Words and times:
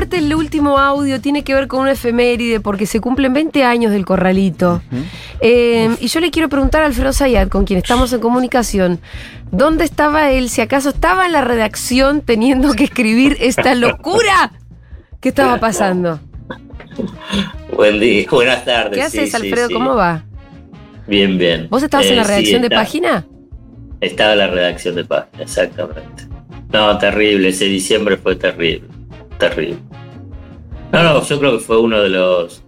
corte, 0.00 0.18
el 0.18 0.34
último 0.34 0.78
audio 0.78 1.20
tiene 1.20 1.44
que 1.44 1.54
ver 1.54 1.68
con 1.68 1.80
una 1.80 1.92
efeméride 1.92 2.60
porque 2.60 2.86
se 2.86 3.00
cumplen 3.00 3.34
20 3.34 3.64
años 3.64 3.92
del 3.92 4.06
corralito. 4.06 4.82
Eh, 5.40 5.94
y 6.00 6.06
yo 6.08 6.20
le 6.20 6.30
quiero 6.30 6.48
preguntar 6.48 6.82
a 6.82 6.86
Alfredo 6.86 7.12
Zayat, 7.12 7.48
con 7.50 7.64
quien 7.64 7.78
estamos 7.78 8.12
en 8.12 8.20
comunicación, 8.20 9.00
¿dónde 9.50 9.84
estaba 9.84 10.30
él? 10.30 10.48
Si 10.48 10.62
acaso 10.62 10.88
estaba 10.88 11.26
en 11.26 11.32
la 11.32 11.42
redacción 11.42 12.22
teniendo 12.22 12.72
que 12.72 12.84
escribir 12.84 13.36
esta 13.40 13.74
locura 13.74 14.52
¿Qué 15.20 15.28
estaba 15.28 15.60
pasando? 15.60 16.18
Buen 17.76 18.00
día, 18.00 18.26
buenas 18.30 18.64
tardes. 18.64 18.94
¿Qué 18.94 19.02
haces, 19.02 19.34
Alfredo? 19.34 19.68
¿Cómo 19.70 19.94
va? 19.94 20.24
Bien, 21.06 21.36
bien. 21.36 21.68
¿Vos 21.68 21.82
estabas 21.82 22.06
en 22.06 22.16
la 22.16 22.22
eh, 22.22 22.26
redacción 22.26 22.62
de 22.62 22.70
página? 22.70 23.26
Estaba 24.00 24.32
en 24.32 24.38
la 24.38 24.46
redacción 24.46 24.94
de 24.94 25.04
página, 25.04 25.42
exactamente. 25.42 26.26
No, 26.72 26.96
terrible, 26.96 27.48
ese 27.48 27.66
diciembre 27.66 28.16
fue 28.16 28.36
terrible, 28.36 28.88
terrible. 29.40 29.78
No, 30.92 31.02
no, 31.02 31.24
yo 31.24 31.38
creo 31.40 31.58
que 31.58 31.64
fue 31.64 31.80
uno 31.80 32.00
de 32.00 32.10
los... 32.10 32.62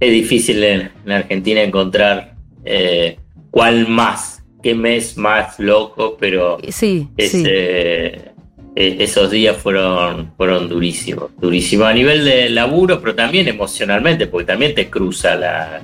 Es 0.00 0.10
difícil 0.10 0.64
en, 0.64 0.90
Argentina 1.06 1.62
encontrar 1.62 2.34
eh, 2.64 3.18
cuál 3.52 3.86
más, 3.88 4.42
qué 4.62 4.74
mes 4.74 5.16
más 5.16 5.60
loco, 5.60 6.16
pero 6.18 6.58
sí, 6.68 7.08
sí. 7.18 7.44
Eh, 7.46 8.34
esos 8.76 9.30
días 9.30 9.56
fueron, 9.56 10.32
fueron 10.36 10.68
durísimos, 10.68 11.30
durísimos 11.40 11.86
a 11.86 11.92
nivel 11.92 12.24
de 12.24 12.50
laburo, 12.50 13.00
pero 13.00 13.14
también 13.14 13.46
emocionalmente, 13.46 14.26
porque 14.26 14.46
también 14.46 14.74
te 14.74 14.90
cruza 14.90 15.36
la, 15.36 15.80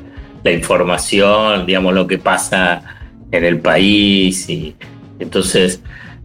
información, 0.51 1.67
digamos, 1.67 1.95
lo 1.95 2.07
que 2.07 2.19
pasa 2.19 2.83
en 3.31 3.45
el 3.45 3.61
país. 3.61 4.49
Y 4.49 4.75
entonces, 5.21 5.83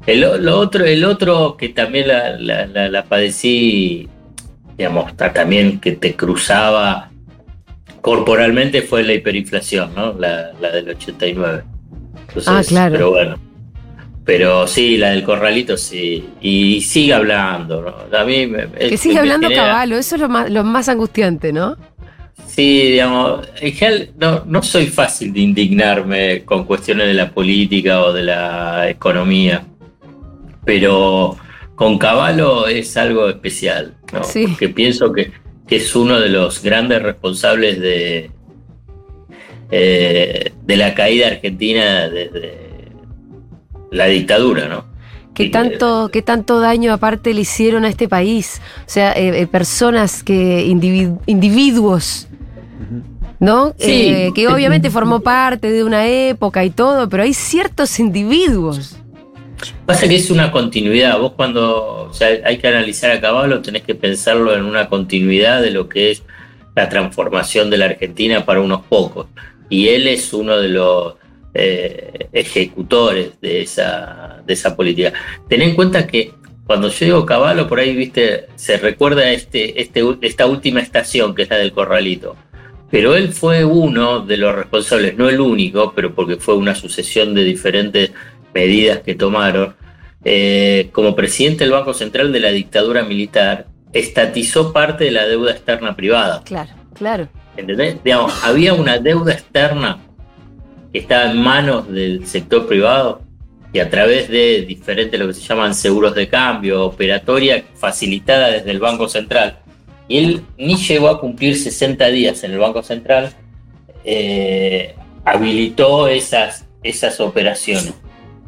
el, 0.07 0.21
lo 0.21 0.59
otro, 0.59 0.85
el 0.85 1.03
otro 1.03 1.57
que 1.57 1.69
también 1.69 2.07
la, 2.07 2.37
la, 2.37 3.03
padecí, 3.05 4.07
digamos, 4.77 5.15
también 5.17 5.79
que 5.79 5.93
te 5.93 6.15
cruzaba 6.15 7.11
corporalmente 8.01 8.83
fue 8.83 9.03
la 9.03 9.13
hiperinflación, 9.13 9.95
¿no? 9.95 10.13
La, 10.13 10.51
del 10.71 10.89
89. 10.89 11.63
ah, 12.45 12.61
claro. 12.67 12.93
Pero 12.93 13.09
bueno, 13.09 13.39
pero 14.23 14.67
sí, 14.67 14.97
la 14.97 15.09
del 15.09 15.23
corralito 15.23 15.75
sí. 15.75 16.29
Y 16.39 16.81
sigue 16.81 17.13
hablando, 17.13 17.81
¿no? 17.81 18.17
A 18.17 18.23
mí 18.23 18.51
que 18.77 18.97
sigue 18.97 19.17
hablando 19.17 19.49
caballo, 19.49 19.97
eso 19.97 20.15
es 20.15 20.21
lo 20.21 20.29
más, 20.29 20.51
lo 20.51 20.63
más 20.63 20.87
angustiante, 20.87 21.51
¿no? 21.51 21.77
Sí, 22.47 22.91
digamos, 22.91 23.47
en 23.59 23.73
general 23.73 24.09
no, 24.17 24.43
no 24.45 24.61
soy 24.61 24.87
fácil 24.87 25.33
de 25.33 25.39
indignarme 25.39 26.43
con 26.45 26.65
cuestiones 26.65 27.07
de 27.07 27.13
la 27.13 27.31
política 27.31 28.01
o 28.01 28.13
de 28.13 28.23
la 28.23 28.89
economía, 28.89 29.65
pero 30.65 31.37
con 31.75 31.97
Caballo 31.97 32.67
es 32.67 32.97
algo 32.97 33.29
especial, 33.29 33.95
¿no? 34.11 34.23
Sí. 34.23 34.47
Porque 34.47 34.69
pienso 34.69 35.13
que, 35.13 35.31
que, 35.67 35.77
es 35.77 35.95
uno 35.95 36.19
de 36.19 36.29
los 36.29 36.61
grandes 36.63 37.01
responsables 37.01 37.79
de, 37.79 38.31
eh, 39.71 40.53
de 40.63 40.77
la 40.77 40.93
caída 40.95 41.27
argentina 41.27 42.09
desde 42.09 42.91
la 43.91 44.05
dictadura, 44.07 44.67
¿no? 44.67 44.85
¿Qué 45.33 45.49
tanto, 45.49 46.09
qué 46.13 46.21
tanto 46.21 46.61
daño 46.61 46.93
aparte 46.93 47.33
le 47.33 47.41
hicieron 47.41 47.83
a 47.83 47.89
este 47.89 48.07
país? 48.07 48.61
O 48.87 48.89
sea, 48.89 49.11
eh, 49.11 49.41
eh, 49.41 49.47
personas 49.47 50.23
que, 50.23 50.65
individuos, 50.65 52.29
¿no? 53.41 53.73
Sí. 53.77 54.31
Que 54.33 54.47
obviamente 54.47 54.89
formó 54.89 55.19
parte 55.19 55.71
de 55.71 55.83
una 55.83 56.07
época 56.07 56.63
y 56.63 56.69
todo, 56.69 57.09
pero 57.09 57.23
hay 57.23 57.33
ciertos 57.33 57.99
individuos. 57.99 58.97
Pasa 59.85 60.07
que 60.07 60.15
es 60.15 60.29
una 60.31 60.51
continuidad. 60.51 61.19
Vos 61.19 61.33
cuando 61.33 62.11
hay 62.43 62.57
que 62.57 62.67
analizar 62.67 63.11
a 63.11 63.21
caballo 63.21 63.61
tenés 63.61 63.83
que 63.83 63.95
pensarlo 63.95 64.55
en 64.55 64.65
una 64.65 64.89
continuidad 64.89 65.61
de 65.61 65.71
lo 65.71 65.87
que 65.87 66.11
es 66.11 66.23
la 66.75 66.89
transformación 66.89 67.69
de 67.69 67.77
la 67.77 67.85
Argentina 67.85 68.45
para 68.45 68.61
unos 68.61 68.81
pocos. 68.85 69.27
Y 69.69 69.89
él 69.89 70.07
es 70.07 70.33
uno 70.33 70.57
de 70.57 70.69
los 70.69 71.15
eh, 71.53 72.27
ejecutores 72.33 73.39
de 73.41 73.61
esa, 73.61 74.41
de 74.45 74.53
esa 74.53 74.75
política. 74.75 75.13
Ten 75.47 75.61
en 75.61 75.75
cuenta 75.75 76.05
que 76.05 76.33
cuando 76.65 76.89
yo 76.89 77.05
digo 77.05 77.25
caballo, 77.25 77.67
por 77.67 77.79
ahí, 77.79 77.95
viste, 77.95 78.47
se 78.55 78.77
recuerda 78.77 79.31
este, 79.31 79.79
este, 79.81 80.01
esta 80.21 80.47
última 80.47 80.81
estación 80.81 81.35
que 81.35 81.43
está 81.43 81.55
del 81.55 81.71
corralito. 81.71 82.35
Pero 82.89 83.15
él 83.15 83.33
fue 83.33 83.63
uno 83.63 84.25
de 84.25 84.37
los 84.37 84.55
responsables, 84.55 85.17
no 85.17 85.29
el 85.29 85.39
único, 85.39 85.93
pero 85.95 86.13
porque 86.13 86.37
fue 86.37 86.55
una 86.55 86.75
sucesión 86.75 87.33
de 87.33 87.43
diferentes 87.43 88.11
medidas 88.55 89.01
que 89.01 89.13
tomaron. 89.13 89.75
Eh, 90.23 90.89
como 90.91 91.15
presidente 91.15 91.65
del 91.65 91.73
Banco 91.73 91.93
Central 91.93 92.31
de 92.31 92.39
la 92.39 92.49
dictadura 92.49 93.03
militar, 93.03 93.67
estatizó 93.93 94.73
parte 94.73 95.03
de 95.03 95.11
la 95.11 95.27
deuda 95.27 95.51
externa 95.51 95.95
privada. 95.95 96.41
Claro, 96.43 96.71
claro. 96.95 97.27
¿Entendés? 97.55 98.03
Digamos, 98.03 98.43
había 98.43 98.73
una 98.73 98.97
deuda 98.97 99.33
externa 99.33 99.99
que 100.91 100.99
estaba 100.99 101.29
en 101.29 101.37
manos 101.37 101.91
del 101.91 102.25
sector 102.25 102.67
privado 102.67 103.21
y 103.71 103.79
a 103.79 103.89
través 103.89 104.29
de 104.29 104.63
diferentes, 104.67 105.19
lo 105.19 105.27
que 105.27 105.33
se 105.33 105.41
llaman 105.41 105.75
seguros 105.75 106.15
de 106.15 106.27
cambio, 106.27 106.85
operatoria 106.85 107.63
facilitada 107.75 108.49
desde 108.49 108.71
el 108.71 108.79
Banco 108.79 109.07
Central. 109.07 109.59
Y 110.07 110.17
él 110.17 110.41
ni 110.57 110.75
llegó 110.75 111.09
a 111.09 111.19
cumplir 111.19 111.55
60 111.57 112.07
días 112.07 112.43
en 112.43 112.51
el 112.51 112.59
Banco 112.59 112.81
Central, 112.81 113.33
eh, 114.03 114.95
habilitó 115.23 116.07
esas, 116.07 116.65
esas 116.83 117.19
operaciones 117.19 117.93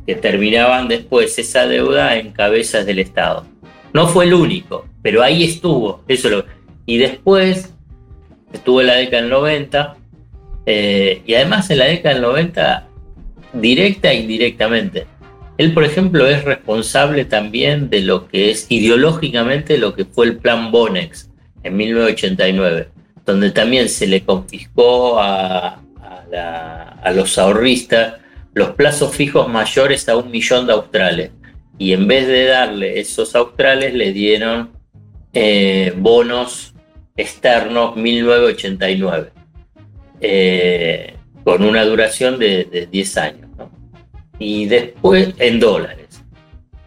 que 0.08 0.16
terminaban 0.16 0.88
después 0.88 1.38
esa 1.38 1.68
deuda 1.68 2.18
en 2.18 2.32
cabezas 2.32 2.86
del 2.86 3.00
Estado. 3.00 3.46
No 3.94 4.08
fue 4.08 4.26
el 4.26 4.34
único, 4.34 4.88
pero 5.02 5.22
ahí 5.22 5.44
estuvo. 5.44 6.04
Eso 6.08 6.46
y 6.86 6.98
después 6.98 7.74
estuvo 8.54 8.82
en 8.82 8.88
la 8.88 8.96
década 8.96 9.22
del 9.22 9.32
90, 9.32 9.98
eh, 10.66 11.22
y 11.26 11.34
además 11.34 11.70
en 11.70 11.80
la 11.80 11.86
década 11.86 12.16
del 12.16 12.24
90, 12.24 12.88
directa 13.54 14.12
e 14.12 14.22
indirectamente. 14.22 15.06
Él, 15.58 15.74
por 15.74 15.84
ejemplo, 15.84 16.28
es 16.28 16.44
responsable 16.44 17.26
también 17.26 17.90
de 17.90 18.02
lo 18.02 18.28
que 18.28 18.52
es 18.52 18.68
ideológicamente 18.70 19.78
lo 19.78 19.96
que 19.96 20.06
fue 20.06 20.28
el 20.28 20.38
plan 20.38 20.72
Bonex 20.72 21.30
en 21.64 21.76
1989, 21.76 22.90
donde 23.26 23.52
también 23.52 23.90
se 23.90 24.08
le 24.08 24.24
confiscó 24.24 25.20
a, 25.20 25.82
los 27.14 27.38
ahorristas 27.38 28.16
los 28.58 28.72
plazos 28.72 29.16
fijos 29.16 29.48
mayores 29.48 30.10
a 30.10 30.18
un 30.18 30.32
millón 30.32 30.66
de 30.66 30.74
australes. 30.74 31.32
Y 31.78 31.94
en 31.94 32.08
vez 32.08 32.28
de 32.28 32.46
darle 32.46 33.00
esos 33.00 33.36
australes, 33.36 33.94
le 33.94 34.12
dieron 34.12 34.72
eh, 35.32 35.94
bonos 35.96 36.74
externos 37.16 37.96
1989. 37.96 39.32
Eh, 40.22 41.14
con 41.44 41.64
una 41.64 41.86
duración 41.86 42.40
de, 42.40 42.88
10 42.92 43.18
años. 43.18 43.50
Y 44.40 44.66
después, 44.66 45.36
en 45.38 45.60
dólares. 45.60 46.24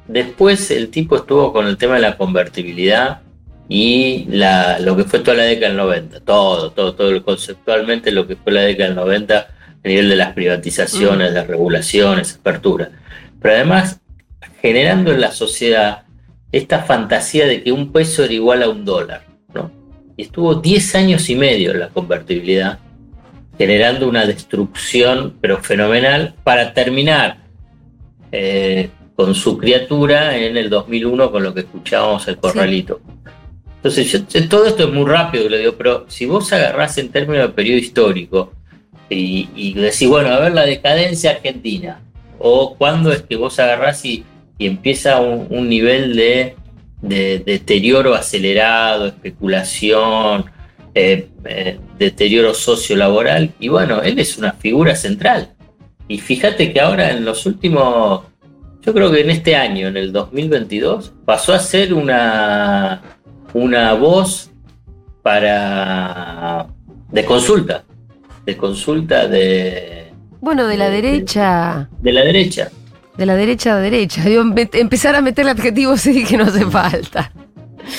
Después 0.08 0.72
el 0.72 0.90
tipo 0.90 1.16
estuvo 1.16 1.52
con 1.52 1.68
el 1.68 1.76
tema 1.76 1.94
de 1.94 2.00
la 2.00 2.16
convertibilidad 2.16 3.20
y 3.68 4.26
lo 4.80 4.96
que 4.96 5.04
fue 5.04 5.20
toda 5.20 5.36
la 5.36 5.44
década 5.44 5.68
del 5.68 5.76
90, 5.76 6.20
todo, 6.20 6.72
todo, 6.72 6.94
todo 6.96 7.22
conceptualmente 7.22 8.10
lo 8.10 8.26
que 8.26 8.34
fue 8.34 8.52
la 8.52 8.62
década 8.62 8.88
del 8.88 8.96
90 8.96 9.59
a 9.84 9.88
nivel 9.88 10.08
de 10.08 10.16
las 10.16 10.32
privatizaciones, 10.32 11.32
las 11.32 11.46
regulaciones, 11.46 12.34
apertura. 12.34 12.90
Pero 13.40 13.54
además 13.54 14.00
generando 14.60 15.12
en 15.12 15.20
la 15.20 15.32
sociedad 15.32 16.02
esta 16.52 16.80
fantasía 16.80 17.46
de 17.46 17.62
que 17.62 17.72
un 17.72 17.92
peso 17.92 18.24
era 18.24 18.32
igual 18.32 18.62
a 18.62 18.68
un 18.68 18.84
dólar. 18.84 19.26
¿no? 19.54 19.70
Y 20.16 20.22
estuvo 20.22 20.54
10 20.54 20.94
años 20.96 21.30
y 21.30 21.36
medio 21.36 21.72
la 21.74 21.88
convertibilidad 21.88 22.78
generando 23.56 24.08
una 24.08 24.24
destrucción, 24.24 25.36
pero 25.38 25.58
fenomenal, 25.58 26.34
para 26.44 26.72
terminar 26.72 27.38
eh, 28.32 28.88
con 29.14 29.34
su 29.34 29.58
criatura 29.58 30.34
en 30.34 30.56
el 30.56 30.70
2001 30.70 31.30
con 31.30 31.42
lo 31.42 31.52
que 31.52 31.60
escuchábamos 31.60 32.26
el 32.28 32.38
corralito. 32.38 33.02
Entonces, 33.76 34.48
todo 34.48 34.66
esto 34.66 34.84
es 34.84 34.92
muy 34.92 35.04
rápido, 35.04 35.46
le 35.48 35.58
digo, 35.58 35.74
pero 35.76 36.06
si 36.08 36.24
vos 36.24 36.50
agarrás 36.52 36.96
en 36.96 37.10
términos 37.10 37.48
de 37.48 37.54
periodo 37.54 37.78
histórico 37.78 38.52
y, 39.10 39.74
decís, 39.74 40.08
bueno, 40.08 40.28
a 40.30 40.38
ver 40.38 40.52
la 40.52 40.64
decadencia 40.64 41.32
argentina, 41.32 42.00
o 42.38 42.76
cuándo 42.76 43.12
es 43.12 43.22
que 43.22 43.36
vos 43.36 43.58
agarrás 43.58 44.04
y, 44.04 44.24
empieza 44.58 45.20
un, 45.20 45.68
nivel 45.70 46.14
de, 46.14 46.54
de 47.00 47.38
deterioro 47.38 48.14
acelerado, 48.14 49.06
especulación, 49.06 50.44
eh, 50.94 51.28
eh, 51.44 51.78
deterioro 51.98 52.52
sociolaboral, 52.52 53.52
y 53.58 53.68
bueno, 53.68 54.02
él 54.02 54.18
es 54.18 54.36
una 54.36 54.52
figura 54.52 54.96
central. 54.96 55.54
Y 56.08 56.18
fíjate 56.18 56.72
que 56.72 56.80
ahora 56.80 57.10
en 57.12 57.24
los 57.24 57.46
últimos, 57.46 58.22
yo 58.82 58.92
creo 58.92 59.10
que 59.12 59.20
en 59.20 59.30
este 59.30 59.54
año, 59.54 59.86
en 59.86 59.96
el 59.96 60.12
2022, 60.12 61.12
pasó 61.24 61.54
a 61.54 61.60
ser 61.60 61.94
una, 61.94 63.02
una 63.54 63.94
voz 63.94 64.50
para 65.22 66.66
de 67.12 67.24
consulta, 67.24 67.84
de 68.50 68.56
consulta 68.56 69.28
de... 69.28 70.08
Bueno, 70.40 70.66
de 70.66 70.76
la 70.76 70.90
derecha. 70.90 71.88
De 72.00 72.12
la 72.12 72.22
derecha. 72.22 72.70
De 73.16 73.26
la 73.26 73.36
derecha 73.36 73.76
a 73.76 73.80
derecha. 73.80 74.22
empezar 74.26 75.14
a 75.14 75.20
meter 75.20 75.44
el 75.44 75.50
adjetivo 75.50 75.96
sí 75.96 76.24
que 76.24 76.36
no 76.36 76.44
hace 76.44 76.66
falta. 76.66 77.32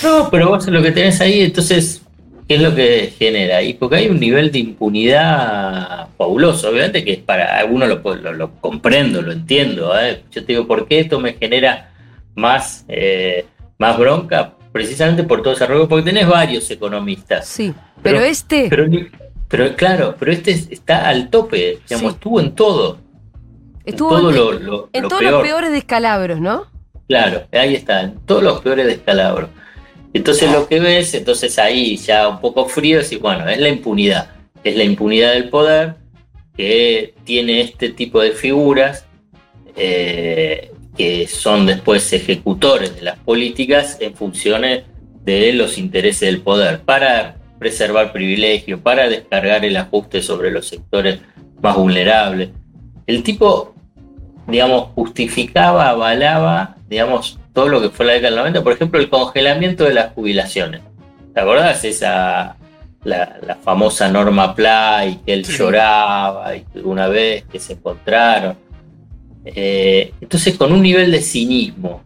No, 0.04 0.30
pero 0.30 0.50
vos 0.50 0.68
lo 0.68 0.82
que 0.82 0.92
tenés 0.92 1.22
ahí, 1.22 1.42
entonces, 1.42 2.02
¿qué 2.48 2.56
es 2.56 2.62
lo 2.62 2.76
que 2.76 3.14
genera 3.18 3.58
ahí? 3.58 3.74
Porque 3.74 3.96
hay 3.98 4.10
un 4.10 4.20
nivel 4.20 4.52
de 4.52 4.60
impunidad 4.60 6.08
fabuloso, 6.18 6.70
obviamente 6.70 7.04
que 7.04 7.18
para 7.18 7.58
algunos 7.58 7.88
lo, 7.88 8.34
lo, 8.34 8.52
comprendo, 8.56 9.22
lo 9.22 9.32
entiendo. 9.32 9.98
¿eh? 9.98 10.24
Yo 10.32 10.44
te 10.44 10.54
digo, 10.54 10.68
¿por 10.68 10.88
qué 10.88 11.00
esto 11.00 11.20
me 11.20 11.34
genera 11.34 11.94
más, 12.36 12.86
eh, 12.90 13.46
más 13.78 13.98
bronca? 13.98 14.54
Precisamente 14.72 15.24
por 15.24 15.42
todo 15.42 15.54
ese 15.54 15.66
rollo, 15.66 15.88
porque 15.88 16.06
tenés 16.06 16.28
varios 16.28 16.70
economistas. 16.72 17.48
Sí, 17.48 17.74
pero, 18.04 18.20
este... 18.22 18.68
Pero, 18.70 18.86
claro, 19.76 20.16
pero 20.18 20.32
este 20.32 20.52
está 20.52 21.08
al 21.08 21.30
tope, 21.30 21.80
digamos, 21.90 22.14
estuvo 22.14 22.40
en 22.40 22.56
todo. 22.56 23.00
Estuvo 23.84 24.18
en, 24.18 24.36
todo 24.36 24.90
en 24.94 25.08
todos 25.08 25.24
los 25.24 25.42
peores 25.42 25.72
descalabros, 25.72 26.40
¿no? 26.40 26.68
Claro, 27.08 27.44
ahí 27.52 27.76
está, 27.76 28.02
en 28.04 28.20
todos 28.26 28.44
los 28.44 28.62
peores 28.62 28.86
descalabros. 28.86 29.50
Entonces 30.14 30.52
lo 30.52 30.68
que 30.68 30.80
ves, 30.80 31.14
entonces 31.14 31.58
ahí 31.58 31.98
ya 31.98 32.28
un 32.28 32.40
poco 32.40 32.68
frío, 32.68 33.00
es 33.00 33.20
bueno, 33.20 33.48
es 33.50 33.60
la 33.60 33.70
impunidad, 33.70 34.30
es 34.64 34.76
la 34.76 34.84
impunidad 34.84 35.34
del 35.34 35.50
poder 35.50 35.96
que 36.56 37.14
tiene 37.24 37.62
este 37.62 37.90
tipo 37.90 38.22
de 38.22 38.32
figuras 38.32 39.06
eh, 39.76 40.72
que 40.98 41.28
son 41.28 41.66
después 41.66 42.12
ejecutores 42.12 42.96
de 42.96 43.02
las 43.02 43.18
políticas 43.20 43.98
en 44.02 44.14
funciones 44.14 44.84
de 45.24 45.54
los 45.54 45.78
intereses 45.78 46.22
del 46.22 46.42
poder, 46.42 46.82
para 46.82 47.38
preservar 47.62 48.12
privilegios, 48.12 48.80
para 48.80 49.08
descargar 49.08 49.64
el 49.64 49.78
ajuste 49.78 50.24
sobre 50.24 50.50
los 50.50 50.68
sectores 50.68 51.20
más 51.62 51.76
vulnerables. 51.76 52.50
El 53.06 53.22
tipo, 53.22 53.76
digamos, 54.48 54.86
justificaba, 54.96 55.90
avalaba, 55.90 56.78
digamos, 56.90 57.38
todo 57.54 57.68
lo 57.68 57.80
que 57.80 57.92
fue 57.92 58.08
la 58.08 58.14
década 58.14 58.30
del 58.30 58.40
90, 58.40 58.64
por 58.64 58.74
ejemplo, 58.74 59.00
el 59.00 59.12
congelamiento 59.12 59.84
de 59.84 59.94
las 59.94 60.12
jubilaciones. 60.14 60.82
¿Te 61.36 61.40
acordás? 61.40 61.86
Esa, 61.86 62.58
la, 63.04 63.58
famosa 63.64 64.10
norma 64.10 64.56
Pla 64.56 65.06
y 65.06 65.18
que 65.18 65.32
él 65.32 65.44
lloraba 65.44 66.56
y 66.56 66.66
una 66.84 67.10
vez 67.10 67.44
que 67.44 67.60
se 67.60 67.74
encontraron. 67.74 68.58
Eh, 69.46 70.14
entonces, 70.20 70.58
con 70.58 70.74
un 70.74 70.82
nivel 70.82 71.12
de 71.12 71.22
cinismo. 71.22 72.02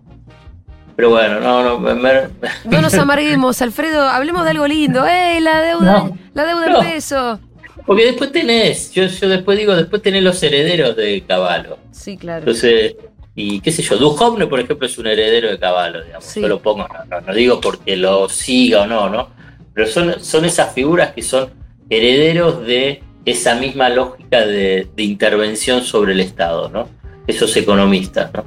Pero 0.96 1.10
bueno, 1.10 1.40
no, 1.40 1.80
no. 1.80 1.80
No 1.80 2.82
nos 2.82 2.94
amarguemos, 2.96 3.62
Alfredo, 3.62 4.08
hablemos 4.08 4.44
de 4.46 4.52
algo 4.52 4.68
lindo. 4.68 5.06
¡Eh, 5.06 5.40
la 5.42 5.62
deuda, 5.62 6.10
la 6.34 6.46
deuda 6.46 6.66
en 6.68 6.94
peso! 6.94 7.40
Porque 7.86 8.06
después 8.06 8.32
tenés, 8.32 8.92
yo, 8.94 9.06
yo 9.06 9.30
después 9.30 9.58
digo, 9.58 9.76
después 9.76 10.02
tenés 10.02 10.24
los 10.24 10.42
herederos 10.42 10.96
de 10.96 11.24
Caballo. 11.28 11.78
Sí, 11.92 12.18
claro. 12.18 12.40
Entonces, 12.40 12.96
y 13.36 13.60
qué 13.60 13.72
sé 13.72 13.84
yo, 13.84 13.98
Duhovne, 13.98 14.48
por 14.48 14.60
ejemplo, 14.60 14.88
es 14.88 14.98
un 14.98 15.08
heredero 15.08 15.50
de 15.50 15.60
Caballo, 15.60 16.04
digamos. 16.04 16.34
Yo 16.34 16.48
lo 16.48 16.62
pongo, 16.62 16.88
no, 17.28 17.34
digo 17.34 17.60
porque 17.60 17.98
lo 17.98 18.30
siga 18.30 18.84
o 18.84 18.88
no, 18.88 19.10
¿no? 19.10 19.30
Pero 19.74 19.88
son, 19.88 20.20
son 20.24 20.46
esas 20.46 20.74
figuras 20.74 21.12
que 21.12 21.22
son 21.22 21.50
herederos 21.90 22.66
de 22.66 23.04
esa 23.26 23.56
misma 23.56 23.90
lógica 23.90 24.46
de, 24.46 24.88
intervención 24.98 25.84
sobre 25.84 26.14
el 26.14 26.22
Estado, 26.22 26.70
¿no? 26.70 26.88
Esos 27.28 27.56
economistas, 27.58 28.34
¿no? 28.34 28.46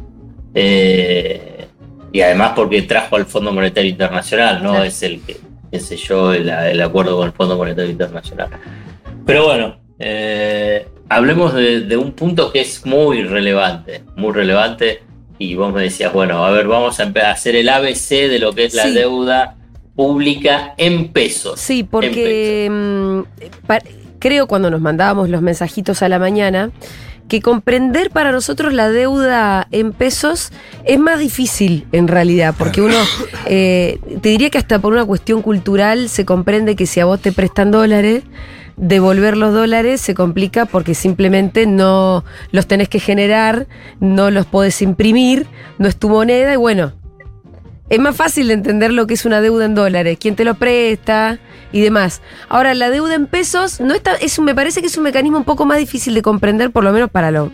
Eh, 0.54 1.67
y 2.12 2.20
además 2.20 2.52
porque 2.56 2.82
trajo 2.82 3.16
al 3.16 3.26
Fondo 3.26 3.52
Monetario 3.52 3.90
Internacional, 3.90 4.62
¿no? 4.62 4.82
Es 4.82 5.02
el 5.02 5.20
que, 5.20 5.36
qué 5.70 5.80
sé 5.80 5.96
yo, 5.96 6.32
el, 6.32 6.48
el 6.48 6.80
acuerdo 6.80 7.16
con 7.16 7.26
el 7.26 7.32
Fondo 7.32 7.56
Monetario 7.56 7.90
Internacional. 7.90 8.48
Pero 9.26 9.44
bueno, 9.44 9.76
eh, 9.98 10.86
hablemos 11.08 11.54
de, 11.54 11.96
un 11.96 12.12
punto 12.12 12.52
que 12.52 12.60
es 12.60 12.84
muy 12.86 13.22
relevante, 13.22 14.02
muy 14.16 14.32
relevante. 14.32 15.02
Y 15.38 15.54
vos 15.54 15.72
me 15.72 15.82
decías, 15.82 16.12
bueno, 16.12 16.44
a 16.44 16.50
ver, 16.50 16.66
vamos 16.66 16.98
a 16.98 17.04
hacer 17.30 17.56
el 17.56 17.68
ABC 17.68 18.08
de 18.08 18.38
lo 18.38 18.52
que 18.52 18.64
es 18.64 18.74
la 18.74 18.90
deuda 18.90 19.56
pública 19.94 20.74
en 20.76 21.12
pesos. 21.12 21.60
Sí, 21.60 21.84
porque 21.84 22.68
mm, 22.70 23.20
creo 24.18 24.46
cuando 24.48 24.70
nos 24.70 24.80
mandábamos 24.80 25.28
los 25.28 25.42
mensajitos 25.42 26.02
a 26.02 26.08
la 26.08 26.18
mañana 26.18 26.70
que 27.28 27.40
comprender 27.40 28.10
para 28.10 28.32
nosotros 28.32 28.72
la 28.72 28.90
deuda 28.90 29.68
en 29.70 29.92
pesos 29.92 30.52
es 30.84 30.98
más 30.98 31.18
difícil 31.18 31.86
en 31.92 32.08
realidad, 32.08 32.54
porque 32.58 32.82
uno, 32.82 32.96
eh, 33.46 34.00
te 34.20 34.30
diría 34.30 34.50
que 34.50 34.58
hasta 34.58 34.78
por 34.78 34.92
una 34.92 35.04
cuestión 35.04 35.42
cultural 35.42 36.08
se 36.08 36.24
comprende 36.24 36.74
que 36.74 36.86
si 36.86 37.00
a 37.00 37.04
vos 37.04 37.20
te 37.20 37.32
prestan 37.32 37.70
dólares, 37.70 38.24
devolver 38.76 39.36
los 39.36 39.52
dólares 39.52 40.00
se 40.00 40.14
complica 40.14 40.64
porque 40.64 40.94
simplemente 40.94 41.66
no 41.66 42.24
los 42.52 42.66
tenés 42.66 42.88
que 42.88 43.00
generar, 43.00 43.66
no 44.00 44.30
los 44.30 44.46
podés 44.46 44.80
imprimir, 44.82 45.46
no 45.78 45.88
es 45.88 45.96
tu 45.96 46.08
moneda 46.08 46.52
y 46.52 46.56
bueno, 46.56 46.92
es 47.90 47.98
más 47.98 48.16
fácil 48.16 48.48
de 48.48 48.54
entender 48.54 48.92
lo 48.92 49.06
que 49.06 49.14
es 49.14 49.24
una 49.24 49.40
deuda 49.40 49.64
en 49.64 49.74
dólares, 49.74 50.18
quién 50.20 50.36
te 50.36 50.44
lo 50.44 50.54
presta 50.54 51.38
y 51.72 51.80
demás. 51.80 52.20
Ahora, 52.48 52.74
la 52.74 52.90
deuda 52.90 53.14
en 53.14 53.26
pesos 53.26 53.80
no 53.80 53.94
está, 53.94 54.14
es, 54.16 54.38
me 54.40 54.54
parece 54.54 54.80
que 54.80 54.88
es 54.88 54.96
un 54.96 55.04
mecanismo 55.04 55.38
un 55.38 55.44
poco 55.44 55.64
más 55.64 55.78
difícil 55.78 56.14
de 56.14 56.22
comprender, 56.22 56.70
por 56.70 56.84
lo 56.84 56.92
menos 56.92 57.10
para 57.10 57.30
los 57.30 57.50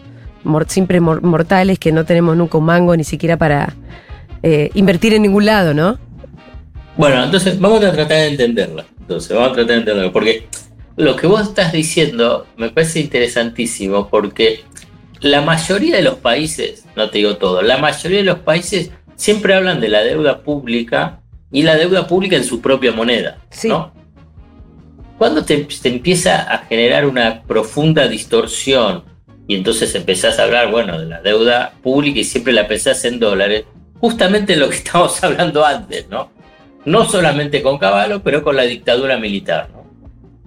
siempre 0.69 1.01
mortales 1.01 1.79
que 1.79 1.93
no 1.93 2.05
tenemos 2.05 2.37
nunca 2.37 2.59
un 2.59 2.65
mango 2.65 2.97
ni 2.97 3.05
siquiera 3.05 3.37
para 3.37 3.75
eh, 4.43 4.71
invertir 4.75 5.15
en 5.15 5.23
ningún 5.23 5.47
lado, 5.47 5.73
¿no? 5.73 5.99
Bueno, 6.97 7.25
entonces 7.25 7.59
vamos 7.59 7.83
a 7.83 7.93
tratar 7.93 8.19
de 8.19 8.29
entenderla. 8.29 8.85
Entonces, 9.01 9.35
vamos 9.35 9.53
a 9.53 9.55
tratar 9.55 9.75
de 9.75 9.81
entenderla. 9.81 10.13
Porque 10.13 10.47
lo 10.97 11.17
que 11.17 11.27
vos 11.27 11.43
estás 11.43 11.73
diciendo 11.73 12.47
me 12.57 12.71
parece 12.71 13.01
interesantísimo 13.01 14.09
porque 14.09 14.63
la 15.21 15.41
mayoría 15.41 15.97
de 15.97 16.03
los 16.03 16.17
países, 16.17 16.85
no 16.95 17.09
te 17.11 17.19
digo 17.19 17.37
todo, 17.37 17.63
la 17.63 17.79
mayoría 17.79 18.19
de 18.19 18.25
los 18.25 18.41
países 18.41 18.91
siempre 19.17 19.55
hablan 19.55 19.81
de 19.81 19.89
la 19.89 20.03
deuda 20.03 20.43
pública 20.43 21.21
y 21.51 21.63
la 21.63 21.77
deuda 21.77 22.07
pública 22.07 22.37
en 22.37 22.45
su 22.45 22.61
propia 22.61 22.93
moneda. 22.93 23.39
¿no? 23.65 23.93
Cuando 25.19 25.45
te, 25.45 25.67
empieza 25.85 26.43
a 26.53 26.59
generar 26.67 27.07
una 27.07 27.43
profunda 27.43 28.09
distorsión 28.09 29.05
y 29.47 29.57
entonces 29.57 29.95
empezás 29.95 30.39
a 30.39 30.45
hablar, 30.45 30.71
bueno, 30.71 30.99
de 30.99 31.07
la 31.07 31.21
deuda 31.23 31.75
pública 31.83 32.21
y 32.21 32.25
siempre 32.25 32.53
la 32.53 32.67
pensás 32.67 33.05
en 33.05 33.21
dólares, 33.21 33.65
justamente 34.01 34.57
lo 34.57 34.69
que 34.69 34.77
estábamos 34.77 35.23
hablando 35.23 35.65
antes, 35.65 36.09
¿no? 36.09 36.31
No 36.85 37.05
solamente 37.05 37.63
con 37.63 37.79
Caballo, 37.79 38.23
pero 38.23 38.43
con 38.43 38.57
la 38.57 38.65
dictadura 38.65 39.17
militar, 39.19 39.71
¿no? 39.73 39.85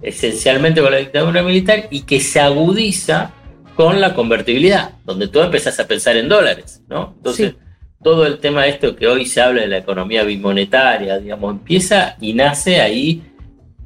esencialmente 0.02 0.80
con 0.80 0.92
la 0.92 0.98
dictadura 0.98 1.42
militar 1.42 1.88
y 1.90 2.02
que 2.02 2.20
se 2.20 2.40
agudiza 2.40 3.32
con 3.74 4.00
la 4.00 4.14
convertibilidad, 4.14 4.90
donde 5.04 5.28
tú 5.28 5.40
empezás 5.40 5.78
a 5.80 5.86
pensar 5.86 6.16
en 6.16 6.28
dólares, 6.28 6.82
¿no? 6.88 7.14
Entonces, 7.16 7.54
todo 8.02 8.26
el 8.26 8.38
tema 8.38 8.62
de 8.62 8.70
esto 8.70 8.94
que 8.96 9.06
hoy 9.06 9.26
se 9.26 9.40
habla 9.40 9.62
de 9.62 9.68
la 9.68 9.78
economía 9.78 10.22
bimonetaria, 10.22 11.18
digamos, 11.18 11.52
empieza 11.52 12.16
y 12.20 12.32
nace 12.32 12.80
ahí 12.80 13.22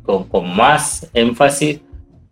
con, 0.03 0.29
más 0.55 1.09
énfasis 1.15 1.81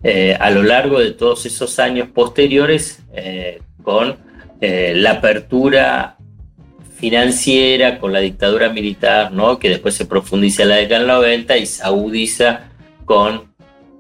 eh, 0.03 0.37
a 0.39 0.51
lo 0.51 0.63
largo 0.63 0.99
de 0.99 1.13
todos 1.13 1.47
esos 1.47 1.79
años 1.79 2.09
posteriores 2.09 3.03
eh, 3.15 3.61
con 3.83 4.17
eh, 4.61 4.93
la 4.97 5.13
apertura 5.13 6.17
financiera, 6.97 7.99
con 7.99 8.13
la 8.13 8.21
dictadura 8.21 8.69
militar, 8.69 9.33
¿no? 9.33 9.59
que 9.59 9.71
después 9.71 9.95
se 9.95 10.05
profundiza 10.05 10.65
en 10.65 10.69
la 10.69 10.77
década 10.77 11.01
del 11.01 11.09
90 11.09 11.57
y 11.57 11.67
se 11.67 11.83
agudiza 11.83 12.71
con 13.07 13.50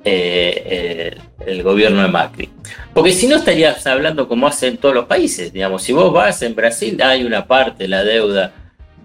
eh, 0.05 1.17
el, 1.47 1.63
gobierno 1.63 2.03
de 2.03 2.09
Macri. 2.09 2.49
Porque 2.95 3.13
si 3.13 3.27
no 3.27 3.37
estarías 3.37 3.87
hablando 3.87 4.29
como 4.29 4.47
hacen 4.47 4.79
todos 4.79 4.95
los 4.95 5.05
países, 5.07 5.53
digamos, 5.53 5.83
si 5.83 5.93
vos 5.93 6.13
vas 6.13 6.43
en 6.43 6.55
Brasil 6.55 7.01
hay 7.03 7.25
una 7.25 7.47
parte 7.47 7.85
de 7.85 7.89
la 7.89 8.05
deuda 8.05 8.53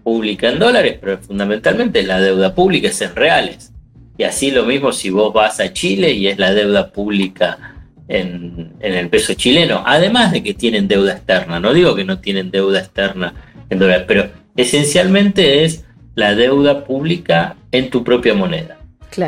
pública 0.04 0.50
en 0.50 0.60
dólares, 0.60 0.98
pero 1.02 1.18
fundamentalmente 1.18 2.04
la 2.04 2.22
deuda 2.22 2.54
pública 2.56 2.90
es 2.90 3.02
en 3.02 3.16
reales. 3.16 3.72
Y 4.18 4.24
así 4.24 4.52
lo 4.52 4.66
mismo 4.66 4.94
si 4.94 5.10
vos 5.10 5.34
vas 5.34 5.60
a 5.60 5.74
Chile 5.74 6.12
y 6.12 6.28
es 6.28 6.40
la 6.40 6.54
deuda 6.54 6.92
pública 6.92 7.76
en, 8.08 8.74
en, 8.80 8.94
el 8.94 9.10
peso 9.10 9.34
chileno, 9.34 9.84
además 9.86 10.32
de 10.32 10.44
que 10.44 10.54
tienen 10.54 10.88
deuda 10.88 11.14
externa, 11.14 11.60
no 11.60 11.74
digo 11.74 11.96
que 11.96 12.06
no 12.06 12.20
tienen 12.20 12.52
deuda 12.52 12.80
externa 12.80 13.34
en 13.70 13.80
dólares, 13.80 14.06
pero 14.08 14.30
esencialmente 14.56 15.66
es 15.66 15.84
la 16.14 16.36
deuda 16.36 16.86
pública 16.86 17.58
en 17.72 17.90
tu 17.90 18.04
propia 18.04 18.34
moneda. 18.34 18.78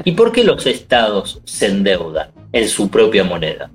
¿Y 0.03 0.11
por 0.11 0.31
qué 0.31 0.43
los 0.43 0.65
estados 0.65 1.41
se 1.45 1.67
endeudan 1.67 2.29
en 2.51 2.67
su 2.67 2.89
propia 2.89 3.23
moneda? 3.23 3.69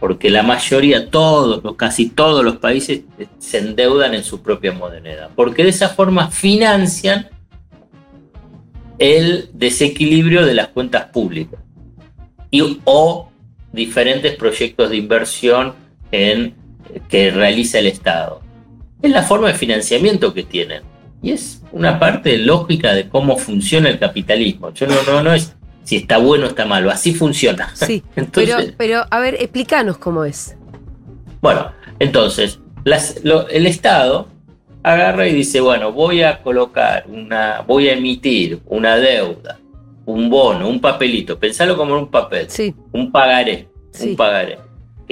Porque 0.00 0.30
la 0.30 0.42
mayoría, 0.42 1.10
todos, 1.10 1.62
casi 1.76 2.08
todos 2.08 2.44
los 2.44 2.56
países 2.56 3.02
se 3.38 3.58
endeudan 3.58 4.14
en 4.14 4.24
su 4.24 4.42
propia 4.42 4.72
moneda. 4.72 5.30
Porque 5.34 5.62
de 5.62 5.70
esa 5.70 5.88
forma 5.88 6.30
financian 6.30 7.28
el 8.98 9.50
desequilibrio 9.52 10.44
de 10.44 10.54
las 10.54 10.68
cuentas 10.68 11.06
públicas 11.06 11.60
y, 12.50 12.80
o 12.84 13.28
diferentes 13.72 14.36
proyectos 14.36 14.90
de 14.90 14.96
inversión 14.96 15.74
en, 16.12 16.54
que 17.08 17.30
realiza 17.30 17.78
el 17.78 17.86
Estado. 17.86 18.42
Es 19.00 19.10
la 19.10 19.22
forma 19.22 19.48
de 19.48 19.54
financiamiento 19.54 20.32
que 20.32 20.44
tienen. 20.44 20.82
Y 21.22 21.30
es 21.30 21.62
una 21.70 21.98
parte 21.98 22.36
lógica 22.38 22.92
de 22.92 23.08
cómo 23.08 23.38
funciona 23.38 23.88
el 23.88 23.98
capitalismo. 23.98 24.74
Yo 24.74 24.86
no, 24.86 24.94
no, 25.06 25.22
no 25.22 25.32
es 25.32 25.54
si 25.84 25.96
está 25.96 26.18
bueno 26.18 26.44
o 26.44 26.48
está 26.48 26.64
malo, 26.64 26.90
así 26.90 27.14
funciona. 27.14 27.70
Sí, 27.74 28.02
pero, 28.32 28.56
pero 28.76 29.04
a 29.10 29.20
ver, 29.20 29.34
explícanos 29.34 29.98
cómo 29.98 30.24
es. 30.24 30.56
Bueno, 31.40 31.72
entonces, 31.98 32.60
el 33.50 33.66
Estado 33.66 34.28
agarra 34.82 35.26
y 35.26 35.34
dice, 35.34 35.60
bueno, 35.60 35.92
voy 35.92 36.22
a 36.22 36.42
colocar 36.42 37.04
una, 37.08 37.62
voy 37.62 37.88
a 37.88 37.94
emitir 37.94 38.60
una 38.66 38.96
deuda, 38.96 39.58
un 40.04 40.28
bono, 40.28 40.68
un 40.68 40.80
papelito, 40.80 41.38
pensalo 41.38 41.76
como 41.76 41.96
un 41.96 42.10
papel, 42.10 42.48
un 42.92 43.10
pagaré, 43.12 43.68
un 44.00 44.16
pagaré, 44.16 44.58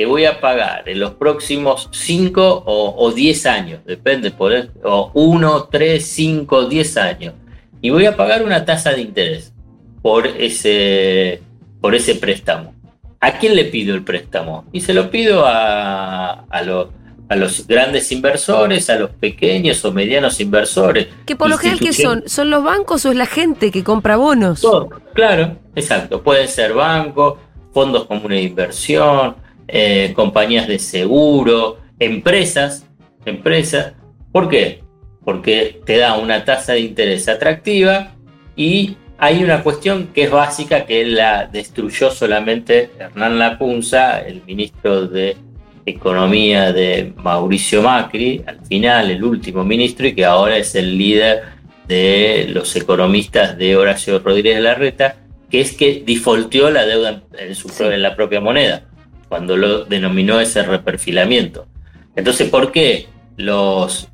que 0.00 0.06
voy 0.06 0.24
a 0.24 0.40
pagar 0.40 0.88
en 0.88 0.98
los 0.98 1.10
próximos 1.10 1.90
5 1.92 2.64
o 2.66 3.12
10 3.12 3.44
años, 3.44 3.80
depende, 3.84 4.30
por 4.30 4.50
o 4.82 5.10
1, 5.12 5.68
3, 5.70 6.02
5, 6.02 6.64
10 6.64 6.96
años, 6.96 7.34
y 7.82 7.90
voy 7.90 8.06
a 8.06 8.16
pagar 8.16 8.42
una 8.42 8.64
tasa 8.64 8.92
de 8.92 9.02
interés 9.02 9.52
por 10.00 10.26
ese, 10.26 11.42
por 11.82 11.94
ese 11.94 12.14
préstamo. 12.14 12.72
¿A 13.20 13.32
quién 13.32 13.54
le 13.54 13.66
pido 13.66 13.94
el 13.94 14.02
préstamo? 14.02 14.64
Y 14.72 14.80
se 14.80 14.94
lo 14.94 15.10
pido 15.10 15.44
a, 15.44 16.46
a 16.48 16.62
los 16.62 16.88
a 17.28 17.36
los 17.36 17.66
grandes 17.66 18.10
inversores, 18.10 18.88
a 18.90 18.96
los 18.96 19.10
pequeños 19.10 19.84
o 19.84 19.92
medianos 19.92 20.40
inversores. 20.40 21.08
Que 21.26 21.36
por 21.36 21.48
lo 21.50 21.58
general, 21.58 21.78
¿qué 21.78 21.92
son? 21.92 22.24
¿Son 22.26 22.48
los 22.48 22.64
bancos 22.64 23.04
o 23.04 23.10
es 23.10 23.16
la 23.16 23.26
gente 23.26 23.70
que 23.70 23.84
compra 23.84 24.16
bonos? 24.16 24.66
claro, 25.12 25.58
exacto. 25.76 26.22
Pueden 26.22 26.48
ser 26.48 26.72
bancos, 26.72 27.38
fondos 27.72 28.06
comunes 28.06 28.38
de 28.38 28.44
inversión, 28.44 29.36
eh, 29.72 30.12
compañías 30.14 30.66
de 30.68 30.78
seguro, 30.78 31.78
empresas, 31.98 32.86
empresas. 33.24 33.94
¿Por 34.32 34.48
qué? 34.48 34.82
Porque 35.24 35.80
te 35.84 35.98
da 35.98 36.16
una 36.16 36.44
tasa 36.44 36.72
de 36.72 36.80
interés 36.80 37.28
atractiva 37.28 38.14
y 38.56 38.96
hay 39.18 39.44
una 39.44 39.62
cuestión 39.62 40.08
que 40.14 40.24
es 40.24 40.30
básica 40.30 40.86
que 40.86 41.04
la 41.04 41.46
destruyó 41.46 42.10
solamente 42.10 42.90
Hernán 42.98 43.38
Lacunza, 43.38 44.20
el 44.20 44.42
ministro 44.46 45.06
de 45.06 45.36
economía 45.84 46.72
de 46.72 47.12
Mauricio 47.16 47.82
Macri, 47.82 48.42
al 48.46 48.64
final 48.64 49.10
el 49.10 49.22
último 49.22 49.64
ministro 49.64 50.06
y 50.06 50.14
que 50.14 50.24
ahora 50.24 50.56
es 50.56 50.74
el 50.74 50.96
líder 50.96 51.42
de 51.86 52.48
los 52.52 52.74
economistas 52.76 53.58
de 53.58 53.76
Horacio 53.76 54.18
Rodríguez 54.20 54.60
Larreta, 54.60 55.16
que 55.50 55.60
es 55.60 55.72
que 55.72 56.02
defaulteó 56.06 56.70
la 56.70 56.86
deuda 56.86 57.22
en, 57.36 57.54
su, 57.54 57.68
en 57.84 58.02
la 58.02 58.14
propia 58.14 58.40
moneda, 58.40 58.84
cuando 59.30 59.56
lo 59.56 59.84
denominó 59.84 60.40
ese 60.40 60.62
reperfilamiento. 60.64 61.68
Entonces, 62.16 62.50
¿por 62.50 62.72
qué 62.72 63.06
los 63.36 64.08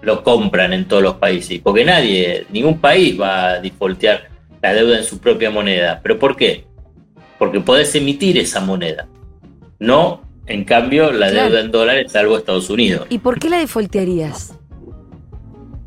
lo 0.00 0.22
compran 0.22 0.72
en 0.72 0.86
todos 0.86 1.02
los 1.02 1.14
países? 1.14 1.60
Porque 1.60 1.84
nadie, 1.84 2.46
ningún 2.50 2.78
país 2.78 3.20
va 3.20 3.48
a 3.48 3.60
defaultear 3.60 4.28
la 4.62 4.72
deuda 4.72 4.98
en 4.98 5.04
su 5.04 5.18
propia 5.18 5.50
moneda. 5.50 5.98
¿Pero 6.02 6.20
por 6.20 6.36
qué? 6.36 6.66
Porque 7.36 7.60
podés 7.60 7.92
emitir 7.96 8.38
esa 8.38 8.60
moneda. 8.60 9.08
No 9.80 10.22
en 10.46 10.64
cambio, 10.64 11.10
la 11.10 11.32
deuda 11.32 11.60
en 11.60 11.72
dólares 11.72 12.12
salvo 12.12 12.38
Estados 12.38 12.70
Unidos. 12.70 13.06
¿Y 13.10 13.18
por 13.18 13.40
qué 13.40 13.48
la 13.48 13.58
defaultearías? 13.58 14.54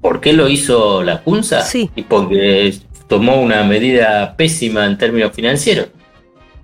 ¿Por 0.02 0.20
qué 0.20 0.34
lo 0.34 0.50
hizo 0.50 1.04
la 1.04 1.20
Junta? 1.20 1.62
Sí. 1.62 1.90
Y 1.96 2.02
porque 2.04 2.74
tomó 3.08 3.40
una 3.40 3.64
medida 3.64 4.36
pésima 4.36 4.86
en 4.86 4.98
términos 4.98 5.32
financieros. 5.34 5.88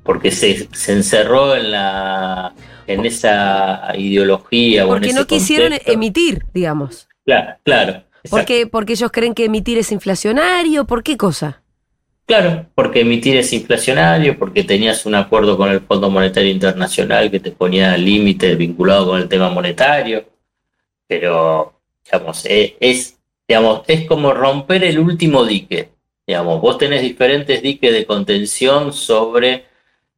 Porque 0.04 0.32
se, 0.32 0.68
encerró 0.88 1.56
en 1.56 1.72
la 1.72 2.54
en 2.88 3.06
esa 3.06 3.94
ideología. 3.98 4.86
Porque 4.86 5.14
no 5.14 5.26
quisieron 5.26 5.74
emitir, 5.86 6.44
digamos. 6.54 7.08
Claro, 7.26 7.56
claro. 7.64 8.04
Porque, 8.30 8.68
porque 8.68 8.94
ellos 8.94 9.12
creen 9.12 9.34
que 9.34 9.46
emitir 9.46 9.78
es 9.78 9.92
inflacionario, 9.92 10.86
¿por 10.86 11.04
qué 11.04 11.18
cosa? 11.18 11.64
Claro, 12.26 12.68
porque 12.74 13.02
emitir 13.02 13.36
es 13.36 13.52
inflacionario, 13.52 14.40
porque 14.40 14.64
tenías 14.64 15.06
un 15.06 15.16
acuerdo 15.16 15.58
con 15.58 15.70
el 15.70 15.82
Fondo 15.82 16.10
Monetario 16.10 16.52
Internacional 16.52 17.30
que 17.30 17.42
te 17.42 17.52
ponía 17.52 17.98
límites 17.98 18.58
vinculados 18.58 19.08
con 19.08 19.22
el 19.22 19.28
tema 19.28 19.50
monetario, 19.50 20.26
pero 21.06 21.82
digamos, 22.06 22.46
e, 22.46 22.78
es, 22.80 23.20
digamos, 23.46 23.82
es 23.88 24.08
como 24.08 24.34
romper 24.34 24.86
el 24.86 25.00
último 25.00 25.44
dique. 25.46 25.90
Digamos, 26.26 26.62
vos 26.62 26.78
tenés 26.78 27.02
diferentes 27.02 27.62
diques 27.62 27.92
de 27.92 28.06
contención 28.06 28.94
sobre 28.94 29.66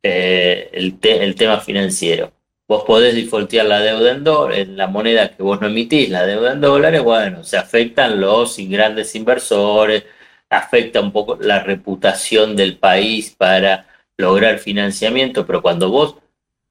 eh, 0.07 0.69
el, 0.71 1.35
tema 1.35 1.59
financiero. 1.59 2.31
Vos 2.67 2.83
podés 2.83 3.15
defaultear 3.15 3.65
la 3.65 3.79
deuda 3.79 4.11
en, 4.11 4.23
en 4.53 4.77
la 4.77 4.85
moneda 4.85 5.35
que 5.35 5.41
vos 5.41 5.59
no 5.59 5.65
emitís, 5.65 6.09
la 6.09 6.27
deuda 6.27 6.51
en 6.53 6.61
dólares, 6.61 7.01
bueno, 7.01 7.43
se 7.43 7.57
afectan 7.57 8.21
los 8.21 8.55
grandes 8.59 9.15
inversores, 9.15 10.03
afecta 10.47 11.01
un 11.01 11.11
poco 11.11 11.37
la 11.41 11.63
reputación 11.63 12.55
del 12.55 12.77
país 12.77 13.33
para 13.35 13.87
lograr 14.15 14.59
financiamiento, 14.59 15.47
pero 15.47 15.63
cuando 15.63 15.89
vos 15.89 16.17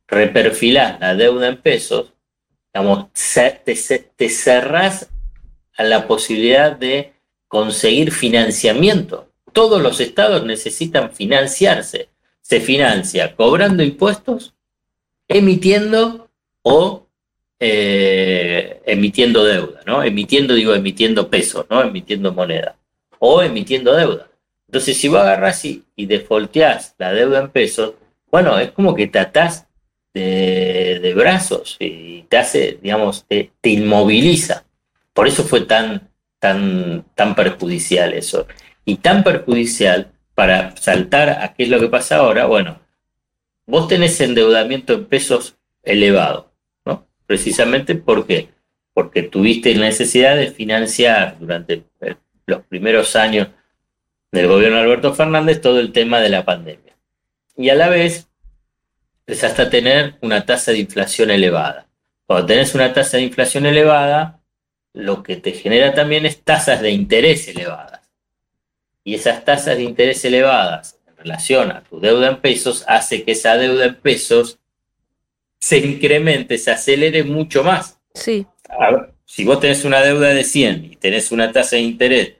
reperfilás 0.06 1.00
la 1.00 1.16
deuda 1.16 1.48
en 1.48 1.56
pesos, 1.56 2.12
digamos, 2.72 3.06
te, 3.64 3.74
te 4.16 4.28
cerrás 4.28 5.10
a 5.76 5.82
la 5.82 6.06
posibilidad 6.06 6.70
de 6.70 7.14
conseguir 7.48 8.12
financiamiento. 8.12 9.28
Todos 9.52 9.82
los 9.82 9.98
estados 9.98 10.44
necesitan 10.44 11.10
financiarse. 11.10 12.13
Se 12.44 12.60
financia 12.60 13.34
cobrando 13.34 13.82
impuestos, 13.82 14.54
emitiendo 15.26 16.28
o 16.62 17.06
eh, 17.58 18.82
emitiendo 18.84 19.44
deuda, 19.44 19.80
¿no? 19.86 20.02
Emitiendo, 20.02 20.54
digo, 20.54 20.74
emitiendo 20.74 21.30
pesos, 21.30 21.64
¿no? 21.70 21.82
Emitiendo 21.82 22.32
moneda 22.32 22.76
o 23.18 23.42
emitiendo 23.42 23.96
deuda. 23.96 24.28
Entonces, 24.68 24.98
si 24.98 25.08
vos 25.08 25.20
agarrás 25.20 25.64
y, 25.64 25.84
y 25.96 26.04
defaulteás 26.04 26.94
la 26.98 27.12
deuda 27.14 27.40
en 27.40 27.48
pesos, 27.48 27.94
bueno, 28.30 28.58
es 28.58 28.72
como 28.72 28.94
que 28.94 29.06
te 29.06 29.20
atás 29.20 29.66
de, 30.14 31.12
brazos 31.16 31.76
y 31.80 32.22
te 32.22 32.36
hace, 32.36 32.78
digamos, 32.80 33.24
te, 33.26 33.50
inmoviliza. 33.62 34.64
Por 35.12 35.28
eso 35.28 35.44
fue 35.44 35.62
tan, 35.62 36.10
tan, 36.38 37.04
tan 37.14 37.34
perjudicial 37.34 38.12
eso. 38.12 38.46
Y 38.84 38.96
tan 38.96 39.24
perjudicial 39.24 40.12
para 40.34 40.76
saltar 40.76 41.28
a 41.30 41.54
qué 41.54 41.64
es 41.64 41.68
lo 41.68 41.80
que 41.80 41.88
pasa 41.88 42.16
ahora, 42.16 42.46
bueno, 42.46 42.80
vos 43.66 43.88
tenés 43.88 44.20
endeudamiento 44.20 44.92
en 44.94 45.06
pesos 45.06 45.56
elevado, 45.82 46.52
¿no? 46.84 47.06
Precisamente 47.26 47.94
¿por 47.94 48.26
qué? 48.26 48.48
Porque 48.92 49.22
tuviste 49.22 49.74
necesidad 49.74 50.36
de 50.36 50.50
financiar 50.50 51.36
durante 51.38 51.74
el 51.74 51.84
los 52.46 52.62
primeros 52.66 53.16
años 53.16 53.48
del 54.32 54.48
gobierno 54.48 54.78
de 54.78 54.84
Alberto 54.84 55.14
Fernández 55.14 55.60
todo 55.60 55.80
el 55.80 55.92
tema 55.92 56.20
de 56.20 56.28
la 56.28 56.44
pandemia. 56.44 56.96
Y 57.56 57.68
a 57.68 57.74
la 57.74 57.88
vez 57.88 58.28
empezaste 59.20 59.62
a 59.62 59.70
tener 59.70 60.16
una 60.20 60.44
tasa 60.44 60.72
de 60.72 60.78
inflación 60.78 61.30
elevada. 61.30 61.86
Cuando 62.26 62.46
tenés 62.46 62.74
una 62.74 62.92
tasa 62.92 63.16
de 63.16 63.24
inflación 63.24 63.66
elevada, 63.66 64.40
lo 64.92 65.22
que 65.22 65.36
te 65.36 65.52
genera 65.52 65.94
también 65.94 66.26
es 66.26 66.42
tasas 66.42 66.80
de 66.80 66.90
interés 66.90 67.48
elevadas. 67.48 68.03
Y 69.04 69.14
esas 69.14 69.44
tasas 69.44 69.76
de 69.76 69.82
interés 69.84 70.24
elevadas 70.24 70.98
en 71.06 71.16
relación 71.16 71.70
a 71.70 71.84
tu 71.84 72.00
deuda 72.00 72.28
en 72.28 72.40
pesos 72.40 72.84
hace 72.88 73.22
que 73.22 73.32
esa 73.32 73.56
deuda 73.56 73.84
en 73.84 73.94
pesos 73.96 74.58
se 75.60 75.78
incremente, 75.78 76.58
se 76.58 76.70
acelere 76.70 77.22
mucho 77.22 77.62
más. 77.62 77.98
Sí 78.14 78.46
si 79.26 79.44
vos 79.44 79.60
tenés 79.60 79.84
una 79.84 80.00
deuda 80.00 80.28
de 80.28 80.44
100 80.44 80.84
y 80.92 80.96
tenés 80.96 81.32
una 81.32 81.52
tasa 81.52 81.76
de 81.76 81.82
interés 81.82 82.34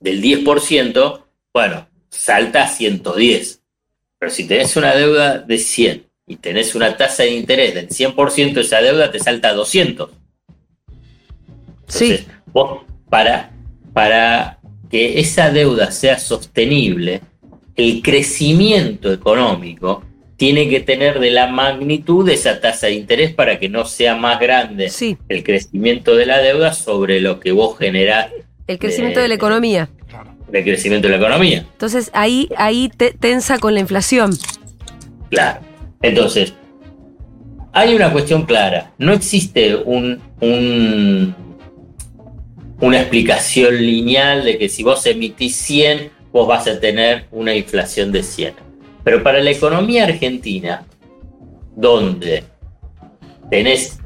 del 0.00 0.20
10%, 0.20 1.22
bueno, 1.52 1.88
salta 2.10 2.64
a 2.64 2.68
110. 2.68 3.62
Pero 4.18 4.32
si 4.32 4.46
tenés 4.46 4.76
una 4.76 4.94
deuda 4.94 5.38
de 5.38 5.58
100 5.58 6.06
y 6.26 6.36
tenés 6.36 6.74
una 6.74 6.96
tasa 6.96 7.22
de 7.22 7.30
interés 7.30 7.74
del 7.74 7.88
100%, 7.88 8.58
esa 8.58 8.80
deuda 8.80 9.10
te 9.10 9.18
salta 9.18 9.50
a 9.50 9.54
200. 9.54 10.10
sí. 11.88 12.26
Vos, 12.46 12.82
para, 13.08 13.50
para 13.94 14.58
que 14.92 15.18
esa 15.18 15.50
deuda 15.50 15.90
sea 15.90 16.18
sostenible, 16.18 17.22
el 17.74 18.02
crecimiento 18.02 19.12
económico 19.12 20.04
tiene 20.36 20.68
que 20.68 20.80
tener 20.80 21.18
de 21.18 21.30
la 21.30 21.46
magnitud 21.46 22.26
de 22.26 22.34
esa 22.34 22.60
tasa 22.60 22.88
de 22.88 22.94
interés 22.94 23.32
para 23.32 23.58
que 23.58 23.68
no 23.68 23.86
sea 23.86 24.16
más 24.16 24.38
grande 24.38 24.92
el 25.28 25.42
crecimiento 25.42 26.14
de 26.14 26.26
la 26.26 26.38
deuda 26.38 26.74
sobre 26.74 27.20
lo 27.20 27.40
que 27.40 27.52
vos 27.52 27.78
generás. 27.78 28.30
El 28.66 28.78
crecimiento 28.78 29.20
de, 29.20 29.28
la 29.28 29.34
economía. 29.34 29.88
El 30.52 30.64
crecimiento 30.64 31.08
de 31.08 31.16
la 31.16 31.24
economía. 31.24 31.66
Entonces 31.72 32.10
ahí, 32.12 32.48
ahí 32.56 32.90
te, 32.94 33.12
tensa 33.12 33.58
con 33.58 33.72
la 33.72 33.80
inflación. 33.80 34.32
Claro. 35.30 35.60
Entonces, 36.02 36.52
hay 37.72 37.94
una 37.94 38.12
cuestión 38.12 38.44
clara. 38.44 38.92
No 38.98 39.12
existe 39.12 39.76
un, 39.76 40.20
un, 40.40 41.34
una 42.82 43.00
explicación 43.00 43.76
lineal 43.76 44.44
de 44.44 44.58
que 44.58 44.68
si 44.68 44.82
vos 44.82 45.06
emitís 45.06 45.56
100, 45.56 46.10
vos 46.30 46.46
vas 46.46 46.68
a 46.68 46.78
tener 46.78 47.24
una 47.30 47.54
inflación 47.54 48.12
de 48.12 48.22
100 48.22 48.72
pero 49.04 49.22
para 49.22 49.40
la 49.40 49.50
economía 49.50 50.04
argentina, 50.04 50.84
donde 51.74 52.44
tenés 53.50 53.98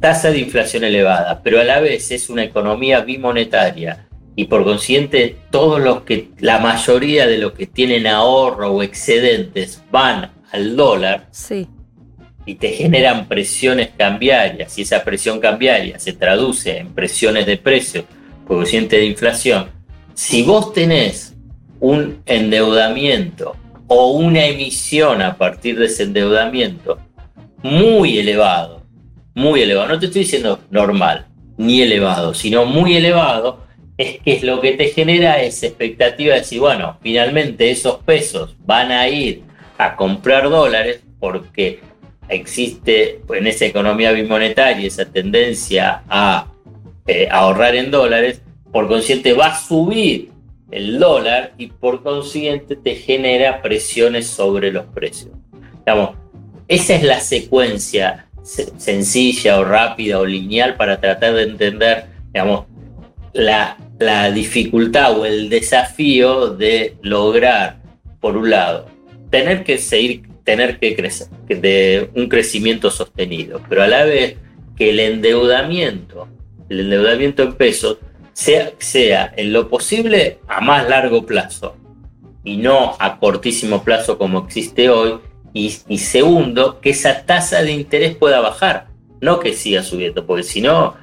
tasa 0.00 0.30
de 0.30 0.38
inflación 0.38 0.84
elevada, 0.84 1.42
pero 1.42 1.60
a 1.60 1.64
la 1.64 1.80
vez 1.80 2.10
es 2.10 2.30
una 2.30 2.42
economía 2.42 3.00
bimonetaria 3.00 4.08
y 4.34 4.46
por 4.46 4.64
consiguiente 4.64 5.36
todos 5.50 5.80
los 5.80 6.02
que 6.02 6.30
la 6.38 6.58
mayoría 6.58 7.26
de 7.26 7.38
los 7.38 7.52
que 7.52 7.66
tienen 7.66 8.06
ahorro 8.06 8.72
o 8.72 8.82
excedentes 8.82 9.82
van 9.90 10.32
al 10.50 10.76
dólar. 10.76 11.28
Sí. 11.30 11.68
Y 12.44 12.56
te 12.56 12.70
generan 12.70 13.28
presiones 13.28 13.90
cambiarias 13.96 14.76
y 14.78 14.82
esa 14.82 15.04
presión 15.04 15.40
cambiaria 15.40 15.98
se 15.98 16.12
traduce 16.12 16.78
en 16.78 16.92
presiones 16.92 17.46
de 17.46 17.56
precio, 17.56 18.04
coeficiente 18.46 18.96
de 18.96 19.06
inflación, 19.06 19.70
si 20.14 20.42
vos 20.42 20.72
tenés 20.72 21.34
un 21.80 22.22
endeudamiento 22.26 23.56
o 23.86 24.12
una 24.12 24.44
emisión 24.46 25.22
a 25.22 25.36
partir 25.36 25.78
de 25.78 25.86
ese 25.86 26.04
endeudamiento 26.04 26.98
muy 27.62 28.18
elevado, 28.18 28.82
muy 29.34 29.62
elevado, 29.62 29.88
no 29.88 29.98
te 29.98 30.06
estoy 30.06 30.22
diciendo 30.22 30.60
normal 30.70 31.26
ni 31.56 31.82
elevado, 31.82 32.34
sino 32.34 32.64
muy 32.64 32.96
elevado, 32.96 33.64
es 33.96 34.18
que 34.20 34.32
es 34.32 34.42
lo 34.42 34.60
que 34.60 34.72
te 34.72 34.88
genera 34.88 35.42
esa 35.42 35.66
expectativa 35.66 36.34
de 36.34 36.40
decir, 36.40 36.60
bueno, 36.60 36.98
finalmente 37.02 37.70
esos 37.70 37.98
pesos 37.98 38.56
van 38.64 38.90
a 38.90 39.08
ir 39.08 39.42
a 39.78 39.96
comprar 39.96 40.48
dólares 40.48 41.02
porque 41.20 41.80
existe 42.28 43.20
en 43.28 43.46
esa 43.46 43.66
economía 43.66 44.12
bimonetaria 44.12 44.86
esa 44.86 45.04
tendencia 45.04 46.02
a 46.08 46.46
eh, 47.06 47.28
ahorrar 47.30 47.74
en 47.74 47.90
dólares, 47.90 48.42
por 48.70 48.88
consiguiente 48.88 49.32
va 49.32 49.46
a 49.46 49.58
subir 49.58 50.30
el 50.70 50.98
dólar 50.98 51.52
y 51.58 51.66
por 51.66 52.02
consiguiente 52.02 52.76
te 52.76 52.94
genera 52.94 53.60
presiones 53.60 54.26
sobre 54.26 54.72
los 54.72 54.86
precios. 54.86 55.30
Digamos, 55.84 56.16
esa 56.68 56.94
es 56.94 57.02
la 57.02 57.20
secuencia 57.20 58.28
sencilla 58.42 59.60
o 59.60 59.64
rápida 59.64 60.18
o 60.18 60.26
lineal 60.26 60.76
para 60.76 61.00
tratar 61.00 61.34
de 61.34 61.42
entender, 61.42 62.06
digamos, 62.32 62.66
la, 63.32 63.76
la 63.98 64.30
dificultad 64.30 65.18
o 65.18 65.26
el 65.26 65.48
desafío 65.48 66.48
de 66.48 66.96
lograr, 67.02 67.76
por 68.20 68.36
un 68.36 68.50
lado, 68.50 68.86
tener 69.30 69.64
que 69.64 69.78
seguir 69.78 70.31
tener 70.44 70.78
que 70.78 70.94
crecer, 70.96 71.28
de 71.48 72.10
un 72.14 72.28
crecimiento 72.28 72.90
sostenido, 72.90 73.60
pero 73.68 73.82
a 73.82 73.88
la 73.88 74.04
vez 74.04 74.36
que 74.76 74.90
el 74.90 75.00
endeudamiento, 75.00 76.28
el 76.68 76.80
endeudamiento 76.80 77.42
en 77.42 77.54
pesos, 77.54 77.98
sea, 78.32 78.72
sea 78.78 79.32
en 79.36 79.52
lo 79.52 79.68
posible 79.68 80.38
a 80.48 80.60
más 80.60 80.88
largo 80.88 81.26
plazo 81.26 81.76
y 82.44 82.56
no 82.56 82.96
a 82.98 83.18
cortísimo 83.18 83.84
plazo 83.84 84.18
como 84.18 84.40
existe 84.40 84.88
hoy, 84.88 85.18
y, 85.54 85.74
y 85.86 85.98
segundo, 85.98 86.80
que 86.80 86.90
esa 86.90 87.26
tasa 87.26 87.62
de 87.62 87.72
interés 87.72 88.16
pueda 88.16 88.40
bajar, 88.40 88.88
no 89.20 89.38
que 89.38 89.52
siga 89.52 89.82
subiendo, 89.82 90.26
porque 90.26 90.42
si 90.42 90.60
no, 90.60 90.94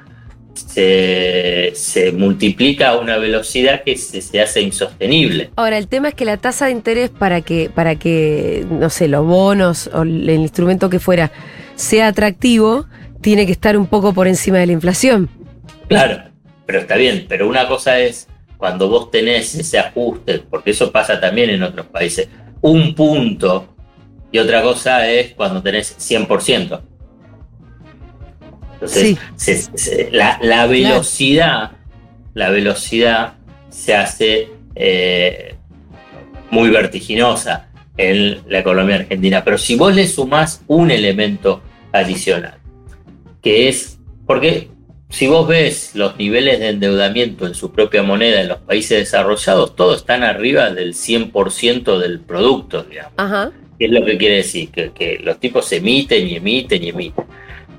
se, 0.68 2.12
multiplica 2.16 2.90
a 2.90 2.98
una 2.98 3.18
velocidad 3.18 3.84
que 3.84 3.98
se, 3.98 4.42
hace 4.42 4.62
insostenible. 4.62 5.52
Ahora, 5.56 5.78
el 5.78 5.88
tema 5.88 6.10
es 6.10 6.14
que 6.14 6.26
la 6.26 6.38
tasa 6.38 6.66
de 6.66 6.72
interés 6.72 7.10
para 7.10 7.42
que, 7.42 7.70
para 7.70 7.96
que, 7.96 8.66
no 8.70 8.90
sé, 8.90 9.08
los 9.08 9.26
bonos 9.26 9.90
o 9.94 10.04
el 10.04 10.30
instrumento 10.30 10.90
que 10.90 11.00
fuera 11.00 11.32
sea 11.76 12.08
atractivo, 12.08 12.86
tiene 13.22 13.46
que 13.46 13.52
estar 13.52 13.78
un 13.78 13.88
poco 13.88 14.14
por 14.14 14.28
encima 14.28 14.58
de 14.58 14.68
la 14.68 14.74
inflación. 14.74 15.30
Claro, 15.88 16.24
pero 16.66 16.80
está 16.80 16.96
bien, 16.96 17.26
pero 17.28 17.48
una 17.48 17.68
cosa 17.68 18.00
es 18.00 18.28
cuando 18.58 18.90
vos 18.90 19.10
tenés 19.10 19.56
ese 19.56 19.80
ajuste, 19.80 20.40
porque 20.40 20.72
eso 20.72 20.92
pasa 20.92 21.20
también 21.20 21.50
en 21.50 21.64
otros 21.64 21.86
países, 21.88 22.28
un 22.62 22.94
punto, 22.94 23.76
y 24.32 24.38
otra 24.38 24.62
cosa 24.62 25.10
es 25.10 25.34
cuando 25.34 25.62
tenés 25.62 25.98
100%. 25.98 26.82
Entonces, 28.82 29.70
la, 30.12 30.66
velocidad, 30.68 31.72
la 32.34 32.50
velocidad 32.50 33.34
se 33.70 33.96
hace 33.96 34.50
eh, 34.76 35.56
muy 36.50 36.70
vertiginosa 36.70 37.68
en 37.98 38.42
la 38.48 38.60
economía 38.60 38.96
argentina. 38.96 39.44
Pero 39.44 39.58
si 39.58 39.76
vos 39.76 39.94
le 39.94 40.08
sumás 40.08 40.64
un 40.68 40.92
elemento 40.92 41.62
adicional, 41.92 42.58
que 43.42 43.68
es, 43.68 44.00
porque 44.26 44.70
si 45.10 45.28
vos 45.28 45.48
ves 45.48 45.96
los 45.96 46.18
niveles 46.18 46.60
de 46.60 46.70
endeudamiento 46.70 47.48
en 47.48 47.56
su 47.56 47.72
propia 47.72 48.04
moneda 48.04 48.42
en 48.42 48.48
los 48.48 48.60
países 48.60 49.00
desarrollados, 49.00 49.76
todos 49.76 49.98
están 49.98 50.24
arriba 50.24 50.70
del 50.72 50.94
100% 50.94 51.98
del 51.98 52.20
producto, 52.22 52.84
digamos. 52.84 53.54
¿Qué 53.78 53.86
es 53.86 53.92
lo 53.92 54.06
que 54.06 54.18
quiere 54.18 54.36
decir? 54.38 54.70
Que, 54.70 54.92
que 54.92 55.20
los 55.20 55.40
tipos 55.40 55.72
emiten 55.72 56.28
y 56.28 56.36
emiten 56.36 56.84
y 56.84 56.90
emiten. 56.90 57.26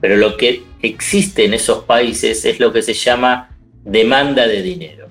Pero 0.00 0.16
lo 0.16 0.36
que 0.36 0.62
existe 0.82 1.44
en 1.44 1.54
esos 1.54 1.84
países 1.84 2.44
es 2.44 2.58
lo 2.58 2.72
que 2.72 2.82
se 2.82 2.94
llama 2.94 3.56
demanda 3.84 4.46
de 4.46 4.62
dinero. 4.62 5.08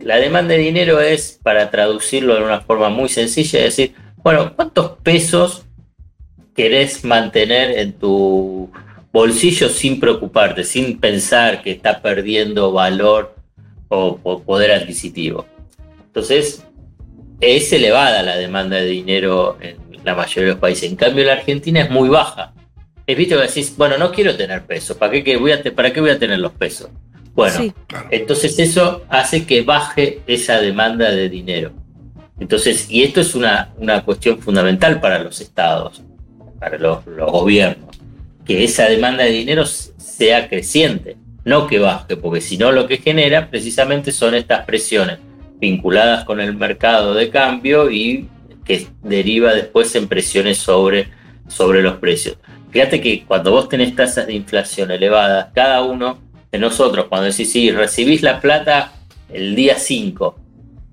La 0.00 0.16
demanda 0.16 0.54
de 0.54 0.60
dinero 0.60 1.00
es, 1.00 1.38
para 1.42 1.70
traducirlo 1.70 2.34
de 2.34 2.44
una 2.44 2.60
forma 2.60 2.88
muy 2.88 3.08
sencilla, 3.08 3.62
decir, 3.62 3.94
bueno, 4.16 4.54
¿cuántos 4.54 4.98
pesos 4.98 5.64
querés 6.54 7.04
mantener 7.04 7.78
en 7.78 7.92
tu 7.92 8.70
bolsillo 9.12 9.68
sin 9.68 10.00
preocuparte, 10.00 10.64
sin 10.64 10.98
pensar 10.98 11.62
que 11.62 11.70
está 11.70 12.02
perdiendo 12.02 12.72
valor 12.72 13.36
o, 13.88 14.18
poder 14.44 14.72
adquisitivo? 14.72 15.46
Entonces, 16.06 16.64
es 17.40 17.72
elevada 17.72 18.22
la 18.22 18.36
demanda 18.36 18.76
de 18.76 18.86
dinero 18.86 19.56
en 19.60 19.76
la 20.04 20.14
mayoría 20.14 20.42
de 20.42 20.50
los 20.50 20.60
países. 20.60 20.90
En 20.90 20.96
cambio, 20.96 21.24
la 21.24 21.34
Argentina 21.34 21.82
es 21.82 21.90
muy 21.90 22.08
baja 22.08 22.52
es 23.06 23.16
visto 23.16 23.36
que 23.36 23.46
decís, 23.46 23.74
bueno, 23.76 23.98
no 23.98 24.12
quiero 24.12 24.36
tener 24.36 24.64
pesos, 24.64 24.96
¿para 24.96 25.12
qué, 25.22 25.36
voy 25.36 25.52
a 25.52 25.62
¿para 25.74 25.92
qué 25.92 26.00
voy 26.00 26.10
a 26.10 26.18
tener 26.18 26.38
los 26.38 26.52
pesos? 26.52 26.90
Bueno, 27.34 27.74
entonces 28.10 28.58
eso 28.58 29.04
hace 29.08 29.44
que 29.44 29.62
baje 29.62 30.20
esa 30.26 30.60
demanda 30.60 31.10
de 31.10 31.28
dinero. 31.28 31.72
Entonces, 32.38 32.86
y 32.88 33.02
esto 33.02 33.20
es 33.20 33.34
una, 33.34 33.72
una 33.76 34.04
cuestión 34.04 34.38
fundamental 34.38 35.00
para 35.00 35.18
los 35.18 35.40
estados, 35.40 36.02
para 36.60 36.78
los, 36.78 37.04
los 37.06 37.30
gobiernos, 37.30 37.96
que 38.44 38.62
esa 38.62 38.88
demanda 38.88 39.24
de 39.24 39.30
dinero 39.30 39.66
sea 39.66 40.48
creciente, 40.48 41.16
no 41.44 41.66
que 41.66 41.78
baje, 41.78 42.16
porque 42.16 42.40
si 42.40 42.56
no 42.56 42.72
lo 42.72 42.86
que 42.86 42.98
genera 42.98 43.50
precisamente 43.50 44.12
son 44.12 44.34
estas 44.34 44.64
presiones 44.64 45.18
vinculadas 45.58 46.24
con 46.24 46.40
el 46.40 46.54
mercado 46.54 47.14
de 47.14 47.30
cambio 47.30 47.90
y 47.90 48.28
que 48.64 48.86
deriva 49.02 49.54
después 49.54 49.94
en 49.94 50.08
presiones 50.08 50.58
sobre, 50.58 51.08
sobre 51.48 51.82
los 51.82 51.96
precios. 51.96 52.36
Fíjate 52.74 53.00
que 53.00 53.24
cuando 53.24 53.52
vos 53.52 53.68
tenés 53.68 53.94
tasas 53.94 54.26
de 54.26 54.32
inflación 54.32 54.90
elevadas, 54.90 55.46
cada 55.54 55.82
uno 55.82 56.18
de 56.50 56.58
nosotros, 56.58 57.06
cuando 57.08 57.28
decís, 57.28 57.52
sí, 57.52 57.70
recibís 57.70 58.20
la 58.20 58.40
plata 58.40 58.94
el 59.32 59.54
día 59.54 59.76
5, 59.78 60.36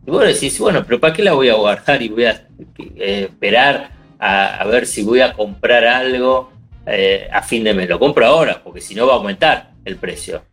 y 0.06 0.12
vos 0.12 0.24
decís, 0.24 0.60
bueno, 0.60 0.84
pero 0.86 1.00
¿para 1.00 1.12
qué 1.12 1.24
la 1.24 1.34
voy 1.34 1.50
a 1.50 1.56
guardar 1.56 2.00
y 2.04 2.10
voy 2.10 2.26
a 2.26 2.48
eh, 2.78 3.30
esperar 3.32 3.89
a, 4.20 4.63
ver 4.67 4.86
si 4.86 5.02
voy 5.02 5.22
a 5.22 5.34
comprar 5.34 5.84
algo 5.86 6.52
eh, 6.86 7.28
a 7.34 7.41
fin 7.41 7.63
de 7.63 7.74
mes? 7.74 7.89
Lo 7.89 7.98
compro 7.98 8.28
ahora, 8.28 8.62
porque 8.63 8.80
si 8.80 8.94
no 8.94 9.08
va 9.08 9.13
a 9.13 9.15
aumentar 9.15 9.72
el 9.84 9.96
precio 9.96 10.44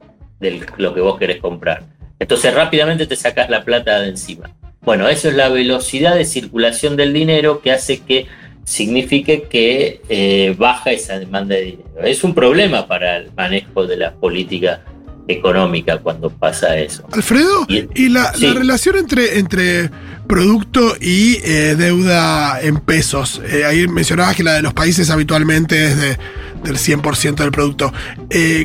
de 0.40 0.66
lo 0.78 0.94
que 0.94 1.02
vos 1.02 1.18
querés 1.18 1.42
comprar. 1.42 1.82
Entonces 2.18 2.54
rápidamente 2.54 3.06
te 3.06 3.16
sacás 3.16 3.50
la 3.50 3.64
plata 3.64 4.00
de 4.00 4.08
encima. 4.08 4.50
Bueno, 4.80 5.06
eso 5.10 5.28
es 5.28 5.34
la 5.34 5.50
velocidad 5.50 6.14
de 6.14 6.24
circulación 6.24 6.96
del 6.96 7.12
dinero 7.12 7.60
que 7.60 7.70
hace 7.70 7.98
que 8.00 8.28
signifique 8.68 9.44
que 9.48 10.02
eh, 10.11 10.54
baja 10.59 10.92
esa 10.92 11.18
demanda 11.18 11.54
de 11.54 11.62
dinero. 11.62 12.02
Es 12.04 12.22
un 12.22 12.35
problema 12.35 12.87
para 12.87 13.16
el 13.16 13.33
manejo 13.35 13.87
de 13.87 13.96
la 13.96 14.12
política 14.12 14.83
económica 15.26 15.98
cuando 15.98 16.28
pasa 16.28 16.76
eso. 16.76 17.07
Alfredo, 17.11 17.66
¿y, 17.68 18.11
la, 18.11 18.31
relación 18.33 18.96
entre, 18.98 19.38
entre 19.38 19.90
producto 20.26 20.96
y 21.00 21.38
eh, 21.44 21.76
deuda 21.76 22.61
en 22.61 22.81
pesos? 22.81 23.40
Eh, 23.50 23.64
ahí 23.64 23.88
mencionabas 23.88 24.37
que 24.37 24.44
la 24.44 24.52
de 24.52 24.62
los 24.62 24.74
países 24.74 25.09
habitualmente 25.09 25.87
es 25.87 25.98
de, 25.98 26.18
del 26.62 26.76
100% 26.76 27.37
del 27.37 27.50
producto. 27.50 27.90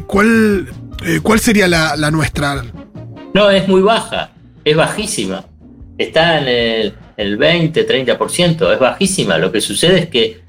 ¿cuál, 0.06 0.68
¿Cuál 1.22 1.40
sería 1.40 1.70
la, 1.70 1.96
la 1.96 2.12
nuestra? 2.12 2.62
No, 3.34 3.50
es 3.50 3.70
muy 3.70 3.82
baja, 3.82 4.32
es 4.66 4.76
bajísima. 4.76 5.46
Está 5.98 6.40
en 6.40 6.48
el 6.48 6.94
el 7.18 7.38
20, 7.38 7.88
30%, 7.88 8.74
es 8.74 8.80
bajísima. 8.80 9.38
Lo 9.38 9.52
que 9.52 9.62
sucede 9.62 10.00
es 10.00 10.10
que 10.10 10.44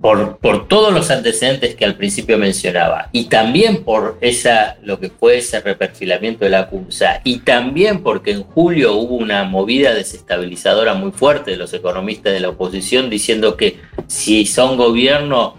por, 0.00 0.36
por, 0.36 0.68
todos 0.68 0.92
los 0.92 1.10
antecedentes 1.10 1.74
que 1.76 1.84
al 1.86 1.94
principio 1.94 2.36
mencionaba, 2.36 3.08
y 3.10 3.24
también 3.24 3.84
por 3.84 4.18
esa, 4.20 4.76
lo 4.82 5.00
que 5.00 5.08
fue 5.08 5.38
ese 5.38 5.60
reperfilamiento 5.60 6.44
de 6.44 6.50
la 6.50 6.68
CUNSA, 6.68 7.22
y 7.24 7.38
también 7.38 8.02
porque 8.02 8.32
en 8.32 8.42
julio 8.42 8.96
hubo 8.96 9.16
una 9.16 9.44
movida 9.44 9.94
desestabilizadora 9.94 10.92
muy 10.92 11.10
fuerte 11.10 11.52
de 11.52 11.56
los 11.56 11.72
economistas 11.72 12.34
de 12.34 12.40
la 12.40 12.50
oposición 12.50 13.08
diciendo 13.08 13.56
que 13.56 13.80
si 14.06 14.44
son 14.44 14.76
gobierno 14.76 15.56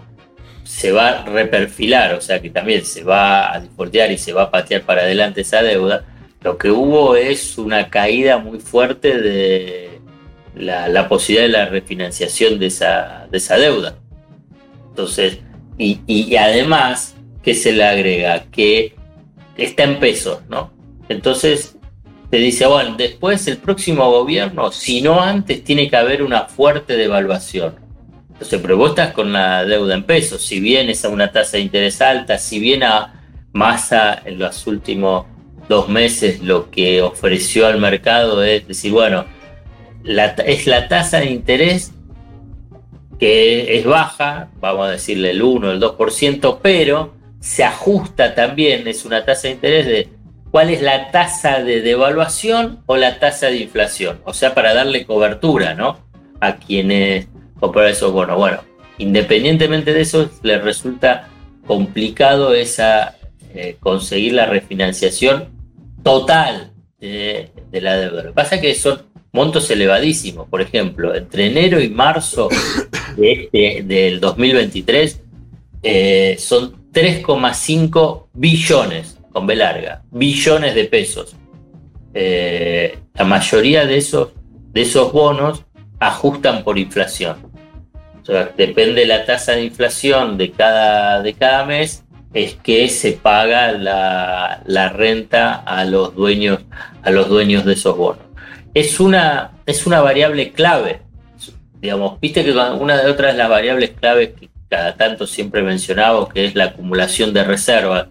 se 0.62 0.92
va 0.92 1.08
a 1.08 1.24
reperfilar, 1.24 2.14
o 2.14 2.20
sea 2.20 2.40
que 2.40 2.50
también 2.50 2.84
se 2.84 3.02
va 3.02 3.52
a 3.52 3.60
deportear 3.60 4.12
y 4.12 4.18
se 4.18 4.32
va 4.32 4.44
a 4.44 4.50
patear 4.52 4.82
para 4.82 5.02
adelante 5.02 5.40
esa 5.40 5.60
deuda 5.60 6.04
lo 6.46 6.58
que 6.58 6.70
hubo 6.70 7.16
es 7.16 7.58
una 7.58 7.90
caída 7.90 8.38
muy 8.38 8.60
fuerte 8.60 9.20
de 9.20 10.00
la, 10.54 11.08
posibilidad 11.08 11.44
de 11.44 11.52
la 11.52 11.66
refinanciación 11.66 12.60
de 12.60 12.66
esa, 12.66 13.26
de 13.28 13.38
esa 13.38 13.56
deuda. 13.56 13.96
Entonces, 14.90 15.40
y, 15.76 16.36
además, 16.36 17.16
que 17.42 17.52
se 17.52 17.72
le 17.72 17.82
agrega? 17.82 18.44
Que 18.44 18.94
está 19.56 19.82
en 19.82 19.98
pesos, 19.98 20.38
¿no? 20.48 20.70
Entonces, 21.08 21.76
te 22.30 22.36
dice, 22.36 22.64
bueno, 22.66 22.94
después 22.96 23.48
el 23.48 23.56
próximo 23.56 24.08
gobierno, 24.08 24.70
si 24.70 25.00
no 25.00 25.20
antes, 25.20 25.64
tiene 25.64 25.90
que 25.90 25.96
haber 25.96 26.22
una 26.22 26.44
fuerte 26.44 26.96
devaluación. 26.96 27.74
Entonces, 28.34 28.60
pero 28.62 28.76
vos 28.76 28.90
estás 28.90 29.12
con 29.12 29.32
la 29.32 29.64
deuda 29.64 29.96
en 29.96 30.04
pesos. 30.04 30.42
Si 30.42 30.60
bien 30.60 30.90
es 30.90 31.04
a 31.04 31.08
una 31.08 31.32
tasa 31.32 31.56
de 31.56 31.64
interés 31.64 32.00
alta, 32.00 32.38
si 32.38 32.60
bien 32.60 32.84
a 32.84 33.14
Massa 33.52 34.22
en 34.24 34.38
los 34.38 34.64
últimos 34.68 35.26
dos 35.68 35.88
meses 35.88 36.42
lo 36.42 36.70
que 36.70 37.02
ofreció 37.02 37.66
al 37.66 37.78
mercado 37.78 38.42
es 38.44 38.66
decir, 38.66 38.92
bueno, 38.92 39.24
es 40.04 40.66
la 40.66 40.88
tasa 40.88 41.18
de 41.18 41.26
interés 41.26 41.92
que 43.18 43.78
es 43.78 43.84
baja, 43.84 44.50
vamos 44.60 44.88
a 44.88 44.90
decirle 44.92 45.30
el 45.30 45.42
1, 45.42 45.72
el 45.72 45.80
2%, 45.80 46.58
pero 46.62 47.14
se 47.40 47.64
ajusta 47.64 48.34
también, 48.34 48.86
es 48.88 49.04
una 49.04 49.24
tasa 49.24 49.48
de 49.48 49.54
interés 49.54 49.86
de 49.86 50.08
cuál 50.50 50.70
es 50.70 50.82
la 50.82 51.10
tasa 51.10 51.62
de 51.62 51.80
devaluación 51.80 52.80
o 52.86 52.96
la 52.96 53.18
tasa 53.18 53.46
de 53.46 53.58
inflación, 53.58 54.20
o 54.24 54.34
sea, 54.34 54.54
para 54.54 54.74
darle 54.74 55.06
cobertura, 55.06 55.74
¿no? 55.74 55.98
A 56.40 56.56
quienes 56.56 57.28
comprar 57.58 57.88
esos 57.88 58.12
bonos. 58.12 58.36
Bueno, 58.36 58.60
independientemente 58.98 59.92
de 59.92 60.02
eso, 60.02 60.30
les 60.42 60.62
resulta 60.62 61.28
complicado 61.66 62.54
esa, 62.54 63.16
eh, 63.54 63.76
conseguir 63.80 64.34
la 64.34 64.46
refinanciación 64.46 65.55
total 66.06 66.70
de, 67.00 67.50
la 67.72 67.96
deuda. 67.96 68.22
Lo 68.22 68.28
que 68.28 68.34
pasa 68.34 68.54
es 68.54 68.60
que 68.60 68.74
son 68.76 69.02
montos 69.32 69.68
elevadísimos. 69.72 70.48
Por 70.48 70.62
ejemplo, 70.62 71.12
entre 71.12 71.46
enero 71.46 71.80
y 71.80 71.88
marzo 71.88 72.48
de 73.16 73.32
este, 73.32 73.82
del 73.82 74.20
2023 74.20 75.20
eh, 75.82 76.36
son 76.38 76.92
3,5 76.92 78.26
billones, 78.34 79.18
con 79.32 79.48
B 79.48 79.56
larga, 79.56 80.04
billones 80.12 80.76
de 80.76 80.84
pesos. 80.84 81.34
Eh, 82.14 82.98
la 83.14 83.24
mayoría 83.24 83.84
de 83.84 83.96
esos, 83.96 84.28
de 84.72 84.82
esos 84.82 85.12
bonos 85.12 85.64
ajustan 85.98 86.62
por 86.62 86.78
inflación. 86.78 87.36
Depende 88.56 89.06
la 89.06 89.24
tasa 89.24 89.52
de 89.52 89.64
inflación 89.64 90.38
de 90.38 90.52
cada, 90.52 91.20
de 91.22 91.34
cada 91.34 91.64
mes, 91.64 92.04
es 92.34 92.54
que 92.54 92.88
se 92.88 93.12
paga 93.12 93.72
la, 93.72 94.62
la, 94.66 94.88
renta 94.90 95.54
a 95.54 95.84
los 95.84 96.14
dueños, 96.14 96.60
a 97.02 97.10
los 97.10 97.28
dueños 97.28 97.64
de 97.64 97.74
esos 97.74 97.96
bonos. 97.96 98.24
Es 98.74 99.00
una, 99.00 99.52
es 99.64 99.86
una 99.86 100.00
variable 100.00 100.52
clave. 100.52 101.00
Digamos, 101.80 102.20
viste 102.20 102.44
que 102.44 102.52
una 102.52 103.02
de 103.02 103.10
otras 103.10 103.36
las 103.36 103.48
variables 103.48 103.90
claves 103.90 104.30
que 104.38 104.50
cada 104.68 104.96
tanto 104.96 105.26
siempre 105.26 105.62
mencionamos, 105.62 106.32
que 106.32 106.46
es 106.46 106.54
la 106.54 106.64
acumulación 106.64 107.32
de 107.32 107.44
reservas. 107.44 108.08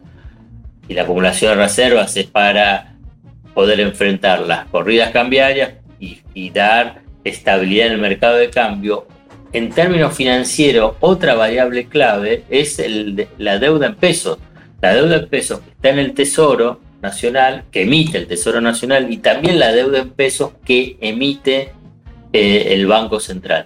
Y 0.87 0.93
la 0.93 1.03
acumulación 1.03 1.57
de 1.57 1.63
reservas 1.63 2.15
es 2.15 2.25
para 2.27 2.95
poder 3.53 3.79
enfrentar 3.79 4.41
las 4.41 4.65
corridas 4.65 5.11
cambiarias 5.11 5.73
y, 5.99 6.19
y 6.33 6.49
dar 6.49 7.01
estabilidad 7.23 7.87
en 7.87 7.93
el 7.93 7.99
mercado 7.99 8.35
de 8.35 8.49
cambio, 8.49 9.07
en 9.55 9.69
términos 9.69 10.13
financieros, 10.13 10.95
otra 10.99 11.33
variable 11.33 11.85
clave 11.85 12.43
es 12.49 12.81
la 13.37 13.57
deuda 13.57 13.87
en 13.87 13.95
pesos. 13.95 14.37
La 14.81 14.93
deuda 14.93 15.15
en 15.15 15.29
pesos 15.29 15.61
que 15.61 15.69
está 15.69 15.89
en 15.91 15.99
el 15.99 16.13
Tesoro 16.13 16.81
Nacional, 17.01 17.63
que 17.71 17.83
emite 17.83 18.17
el 18.17 18.27
Tesoro 18.27 18.59
Nacional, 18.59 19.09
y 19.09 19.17
también 19.17 19.57
la 19.57 19.71
deuda 19.71 19.99
en 19.99 20.09
pesos 20.09 20.51
que 20.65 20.97
emite 20.99 21.71
eh, 22.33 22.67
el 22.71 22.85
Banco 22.85 23.21
Central. 23.21 23.65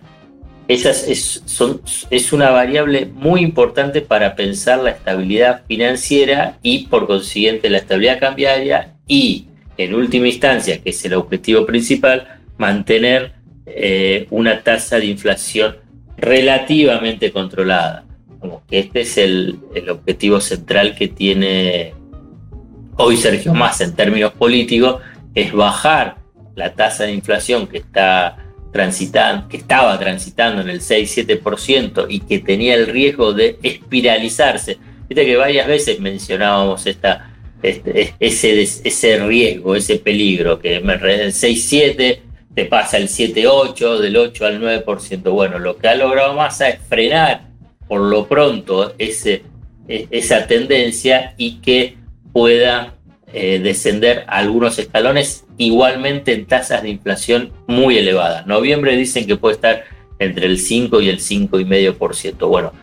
Esa 0.67 0.91
es, 0.91 1.41
son, 1.45 1.81
es 2.11 2.31
una 2.33 2.51
variable 2.51 3.07
muy 3.07 3.41
importante 3.41 4.01
para 4.01 4.35
pensar 4.35 4.83
la 4.83 4.91
estabilidad 4.91 5.63
financiera 5.67 6.59
y 6.61 6.85
por 6.85 7.07
consiguiente 7.07 7.71
la 7.71 7.79
estabilidad 7.79 8.19
cambiaria 8.19 8.93
y, 9.07 9.47
en 9.75 9.95
última 9.95 10.27
instancia, 10.27 10.79
que 10.83 10.91
es 10.91 11.03
el 11.03 11.15
objetivo 11.15 11.65
principal, 11.65 12.27
mantener 12.59 13.38
eh, 13.75 14.27
una 14.31 14.61
tasa 14.63 14.99
de 14.99 15.05
inflación 15.05 15.77
relativamente 16.17 17.31
controlada. 17.31 18.05
Este 18.69 19.01
es 19.01 19.17
el, 19.17 19.59
objetivo 19.89 20.39
central 20.39 20.95
que 20.95 21.07
tiene 21.09 21.93
hoy 22.97 23.17
Sergio 23.17 23.53
Massa 23.53 23.83
en 23.83 23.95
términos 23.95 24.33
políticos, 24.33 25.01
es 25.35 25.53
bajar 25.53 26.17
la 26.55 26.73
tasa 26.73 27.05
de 27.05 27.13
inflación 27.13 27.67
que 27.67 27.77
está 27.79 28.37
transitando, 28.71 29.47
que 29.47 29.57
estaba 29.57 29.97
transitando 29.97 30.61
en 30.61 30.69
el 30.69 30.81
6-7% 30.81 32.05
y 32.09 32.19
que 32.19 32.39
tenía 32.39 32.75
el 32.75 32.87
riesgo 32.87 33.33
de 33.33 33.57
espiralizarse. 33.63 34.77
Viste 35.07 35.25
que 35.25 35.35
varias 35.37 35.67
veces 35.67 35.99
mencionábamos 35.99 36.85
este, 36.85 37.09
ese 38.19 39.19
riesgo, 39.25 39.75
ese 39.75 39.97
peligro, 39.97 40.59
que 40.59 40.77
el 40.77 40.83
6-7 40.83 42.19
pasa 42.65 42.97
el 42.97 43.07
7-8, 43.07 43.99
del 43.99 44.17
8 44.17 44.45
al 44.45 44.61
9%. 44.61 45.31
Bueno, 45.31 45.59
lo 45.59 45.77
que 45.77 45.87
ha 45.87 45.95
logrado 45.95 46.33
Massa 46.33 46.69
es 46.69 46.79
frenar 46.81 47.49
por 47.87 48.01
lo 48.01 48.27
pronto 48.27 48.93
ese, 48.97 49.43
e, 49.87 50.07
esa 50.11 50.47
tendencia 50.47 51.33
y 51.37 51.59
que 51.61 51.97
pueda 52.31 52.95
eh, 53.33 53.59
descender 53.59 54.25
algunos 54.27 54.79
escalones 54.79 55.45
igualmente 55.57 56.33
en 56.33 56.45
tasas 56.45 56.81
de 56.81 56.89
inflación 56.89 57.51
muy 57.67 57.97
elevadas. 57.97 58.47
Noviembre 58.47 58.95
dicen 58.95 59.27
que 59.27 59.35
puede 59.35 59.55
estar 59.55 59.83
entre 60.19 60.45
el 60.45 60.57
5 60.57 61.01
y 61.01 61.09
el 61.09 61.19
5,5%. 61.19 62.47
Bueno, 62.47 62.73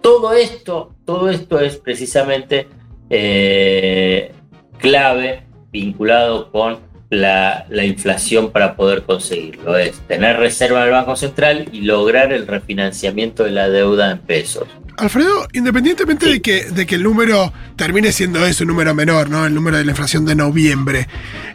todo 0.00 0.34
esto, 0.34 0.94
todo 1.04 1.30
esto 1.30 1.60
es 1.60 1.76
precisamente 1.76 2.68
eh, 3.08 4.32
clave 4.78 5.44
vinculado 5.72 6.50
con 6.50 6.78
la, 7.14 7.66
inflación 7.84 8.50
para 8.50 8.76
poder 8.76 9.02
conseguirlo. 9.02 9.76
Es 9.76 10.00
tener 10.06 10.36
reserva 10.36 10.80
en 10.80 10.86
el 10.86 10.92
Banco 10.92 11.16
Central 11.16 11.68
y 11.72 11.82
lograr 11.82 12.32
el 12.32 12.46
refinanciamiento 12.46 13.44
de 13.44 13.50
la 13.50 13.68
deuda 13.68 14.10
en 14.10 14.18
pesos. 14.18 14.66
Alfredo, 14.96 15.48
independientemente 15.52 16.26
de, 16.26 16.40
que, 16.40 16.66
de 16.70 16.86
que 16.86 16.94
el 16.94 17.02
número 17.02 17.52
termine 17.76 18.12
siendo 18.12 18.46
eso, 18.46 18.62
un 18.64 18.68
número 18.68 18.94
menor, 18.94 19.28
¿no? 19.28 19.44
El 19.44 19.54
número 19.54 19.76
de 19.76 19.84
la 19.84 19.90
inflación 19.90 20.24
de 20.24 20.36
noviembre. 20.36 21.08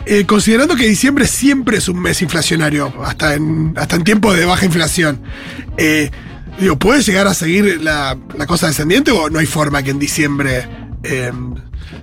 Eh, 0.05 0.25
considerando 0.25 0.75
que 0.75 0.87
diciembre 0.87 1.25
siempre 1.25 1.77
es 1.77 1.87
un 1.87 2.01
mes 2.01 2.21
inflacionario, 2.21 2.93
hasta 3.03 3.35
en, 3.35 3.73
hasta 3.77 3.95
en 3.95 4.03
tiempos 4.03 4.35
de 4.37 4.45
baja 4.45 4.65
inflación. 4.65 5.21
Eh, 5.77 6.11
digo, 6.59 6.77
¿puede 6.77 7.01
llegar 7.01 7.27
a 7.27 7.33
seguir 7.33 7.81
la, 7.81 8.17
cosa 8.47 8.67
descendiente 8.67 9.11
o 9.11 9.29
no 9.29 9.39
hay 9.39 9.45
forma 9.45 9.83
que 9.83 9.91
en 9.91 9.99
diciembre 9.99 10.67
eh, 11.03 11.31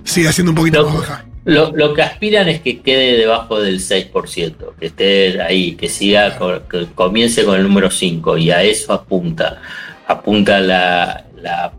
siga 0.03 0.31
siendo 0.31 0.51
un 0.51 0.55
poquito 0.55 0.85
más 0.85 0.95
baja? 0.95 1.26
Lo, 1.47 1.93
que 1.93 2.01
aspiran 2.01 2.49
es 2.49 2.59
que 2.59 2.81
quede 2.81 3.15
debajo 3.15 3.61
del 3.61 3.79
6%, 3.79 4.75
que 4.77 4.85
esté 4.85 5.41
ahí, 5.41 5.75
que 5.75 5.87
siga, 5.87 6.37
que 6.69 6.87
comience 6.93 7.45
con 7.45 7.55
el 7.55 7.63
número 7.63 7.89
5 7.89 8.37
y 8.37 8.51
a 8.51 8.63
eso 8.63 8.91
apunta. 8.91 9.61
Apunta 10.07 10.59
la, 10.59 11.23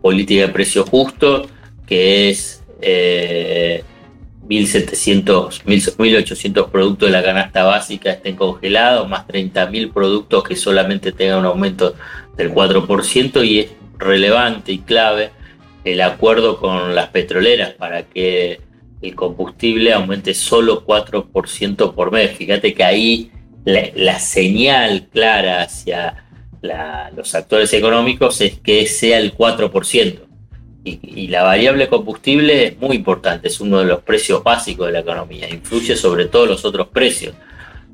política 0.01 0.47
de 0.47 0.49
precio 0.51 0.85
justo, 0.85 1.47
que 1.85 2.31
es 2.31 2.63
1.700, 2.81 5.61
1.800 5.63 6.71
productos 6.71 7.09
de 7.09 7.13
la 7.13 7.23
canasta 7.23 7.63
básica 7.63 8.09
estén 8.09 8.37
congelados, 8.37 9.07
más 9.07 9.27
30.000 9.27 9.93
productos 9.93 10.43
que 10.45 10.55
solamente 10.55 11.11
tengan 11.11 11.41
un 11.41 11.45
aumento 11.45 11.93
del 12.35 12.51
4% 12.51 13.45
y 13.45 13.59
es 13.59 13.69
relevante 13.99 14.71
y 14.71 14.79
clave 14.79 15.29
el 15.83 16.01
acuerdo 16.01 16.57
con 16.57 16.95
las 16.95 17.09
petroleras 17.09 17.75
para 17.75 18.01
que 18.01 18.67
el 19.01 19.15
combustible 19.15 19.93
aumente 19.93 20.33
solo 20.33 20.85
4% 20.85 21.93
por 21.93 22.11
mes. 22.11 22.31
Fíjate 22.31 22.73
que 22.73 22.83
ahí 22.83 23.31
la, 23.65 24.19
señal 24.19 25.07
clara 25.11 25.61
hacia 25.61 26.25
los 27.15 27.35
actores 27.35 27.73
económicos 27.73 28.41
es 28.41 28.59
que 28.59 28.85
sea 28.85 29.19
el 29.19 29.35
4%. 29.35 30.19
Y, 30.83 31.27
la 31.27 31.43
variable 31.43 31.87
combustible 31.87 32.67
es 32.67 32.77
muy 32.79 32.95
importante, 32.95 33.49
es 33.49 33.59
uno 33.59 33.79
de 33.79 33.85
los 33.85 34.01
precios 34.01 34.43
básicos 34.43 34.87
de 34.87 34.93
la 34.93 34.99
economía, 34.99 35.47
influye 35.49 35.95
sobre 35.95 36.25
todos 36.25 36.47
los 36.47 36.65
otros 36.65 36.87
precios, 36.87 37.35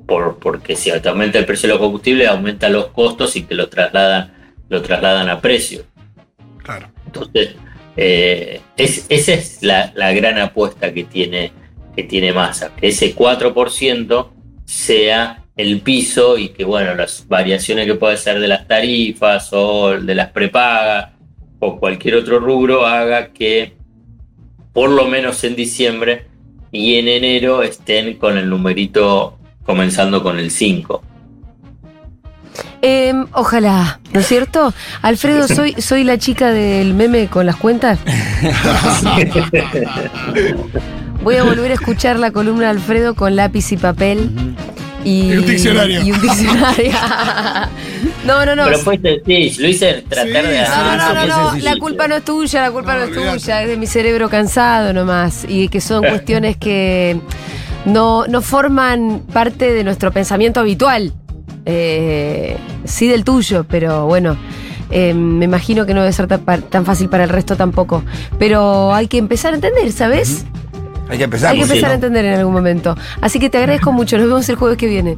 por, 0.05 0.37
porque 0.37 0.75
si 0.75 0.91
aumenta 0.91 1.39
el 1.39 1.45
precio 1.45 1.67
de 1.67 1.73
los 1.73 1.81
combustibles, 1.81 2.29
aumenta 2.29 2.69
los 2.69 2.87
costos 2.87 3.35
y 3.35 3.43
que 3.43 3.55
lo 3.55 3.67
trasladan, 3.67 4.33
lo 4.69 4.81
trasladan 4.81 5.29
a 5.29 5.41
precios. 5.41 5.83
Claro. 6.63 6.89
Entonces, 7.05 7.55
eh, 7.97 8.61
es, 8.77 9.05
esa 9.09 9.33
es 9.33 9.63
la, 9.63 9.91
gran 10.13 10.37
apuesta 10.39 10.93
que 10.93 11.03
tiene, 11.03 11.51
que 11.95 12.03
tiene 12.03 12.33
Massa, 12.33 12.71
que 12.75 12.87
ese 12.89 13.15
4% 13.15 14.29
sea 14.65 15.43
el 15.55 15.81
piso 15.81 16.37
y 16.37 16.49
que, 16.49 16.65
bueno, 16.65 16.95
las 16.95 17.27
variaciones 17.27 17.85
que 17.85 17.95
puede 17.95 18.17
ser 18.17 18.39
de 18.39 18.47
las 18.47 18.67
tarifas 18.67 19.49
o 19.53 19.91
de 19.99 20.15
las 20.15 20.31
prepagas 20.31 21.11
o 21.59 21.79
cualquier 21.79 22.15
otro 22.15 22.39
rubro 22.39 22.85
haga 22.85 23.31
que 23.31 23.73
por 24.73 24.89
lo 24.89 25.07
menos 25.07 25.41
en 25.45 25.55
diciembre 25.55 26.27
y 26.71 26.95
en 26.95 27.07
enero 27.07 27.63
estén 27.63 28.15
con 28.17 28.37
el 28.37 28.49
numerito 28.49 29.39
comenzando 29.63 30.21
con 30.21 30.37
el 30.37 30.51
5. 30.51 31.01
Em, 32.87 33.25
ojalá, 33.31 33.99
¿no 34.13 34.19
es 34.19 34.27
cierto? 34.27 34.71
Alfredo, 35.01 35.47
soy, 35.47 35.73
soy 35.81 36.03
la 36.03 36.19
chica 36.19 36.51
del 36.51 36.93
meme 36.93 37.25
con 37.27 37.47
las 37.47 37.55
cuentas. 37.55 37.97
Voy 41.23 41.37
a 41.37 41.43
volver 41.43 41.71
a 41.71 41.73
escuchar 41.73 42.19
la 42.19 42.29
columna 42.29 42.65
de 42.65 42.69
Alfredo 42.69 43.15
con 43.15 43.35
lápiz 43.35 43.71
y 43.71 43.77
papel. 43.77 44.29
Y, 45.03 45.31
Y 45.33 45.37
un 45.37 45.45
diccionario. 45.47 46.03
Y 46.03 46.11
un 46.11 46.21
diccionario. 46.21 46.91
no, 48.25 48.45
no, 48.45 48.55
no. 48.55 48.65
Pero 48.65 48.77
fue 48.79 48.99
sencillo, 48.99 49.61
lo 49.63 49.67
hice 49.67 50.03
tratar 50.07 50.43
Sí, 50.45 50.51
de 50.51 50.61
No, 50.61 50.67
no, 50.67 50.91
hacer 50.91 50.97
no, 50.97 51.13
no, 51.13 51.25
no, 51.27 51.49
sencillo. 51.51 51.71
la 51.73 51.79
culpa 51.79 52.07
no 52.07 52.15
es 52.17 52.23
tuya, 52.23 52.61
la 52.61 52.71
culpa 52.71 52.93
no, 52.93 52.99
No, 52.99 53.05
es 53.05 53.41
tuya, 53.41 53.63
es 53.63 53.69
de 53.69 53.77
mi 53.77 53.87
cerebro 53.87 54.29
cansado 54.29 54.93
nomás. 54.93 55.45
Y 55.49 55.69
que 55.69 55.81
son 55.81 56.03
cuestiones 56.03 56.57
que 56.57 57.19
no, 57.85 58.27
no 58.27 58.41
forman 58.43 59.21
parte 59.33 59.71
de 59.73 59.83
nuestro 59.83 60.11
pensamiento 60.11 60.59
habitual. 60.59 61.13
Eh, 61.65 62.57
sí 62.85 63.07
del 63.07 63.23
tuyo, 63.23 63.65
pero 63.67 64.05
bueno, 64.05 64.37
eh, 64.91 65.13
me 65.13 65.45
imagino 65.45 65.85
que 65.85 65.93
no 65.93 66.01
debe 66.01 66.13
ser 66.13 66.27
tan, 66.27 66.85
fácil 66.85 67.09
para 67.09 67.23
el 67.23 67.29
resto 67.29 67.55
tampoco. 67.55 68.03
Pero 68.37 68.93
hay 68.93 69.07
que 69.07 69.17
empezar 69.17 69.53
a 69.53 69.55
entender, 69.55 69.91
¿sabes? 69.91 70.45
Hay 71.09 71.17
que 71.17 71.23
empezar. 71.25 71.51
Hay 71.51 71.59
que 71.59 71.65
sí, 71.65 71.71
empezar 71.71 71.91
a 71.91 71.95
entender 71.95 72.25
en 72.25 72.39
algún 72.39 72.53
momento. 72.53 72.95
Así 73.21 73.39
que 73.39 73.49
te 73.49 73.57
agradezco 73.57 73.91
mucho, 73.91 74.17
nos 74.17 74.27
vemos 74.27 74.47
el 74.49 74.55
jueves 74.55 74.77
que 74.77 74.87
viene. 74.87 75.15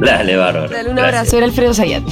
Dale, 0.00 0.36
bárbaro. 0.36 0.68
Dale 0.68 0.88
un 0.88 0.96
Gracias. 0.96 1.14
abrazo, 1.14 1.36
era 1.36 1.46
Alfredo 1.46 1.74
Zayat. 1.74 2.02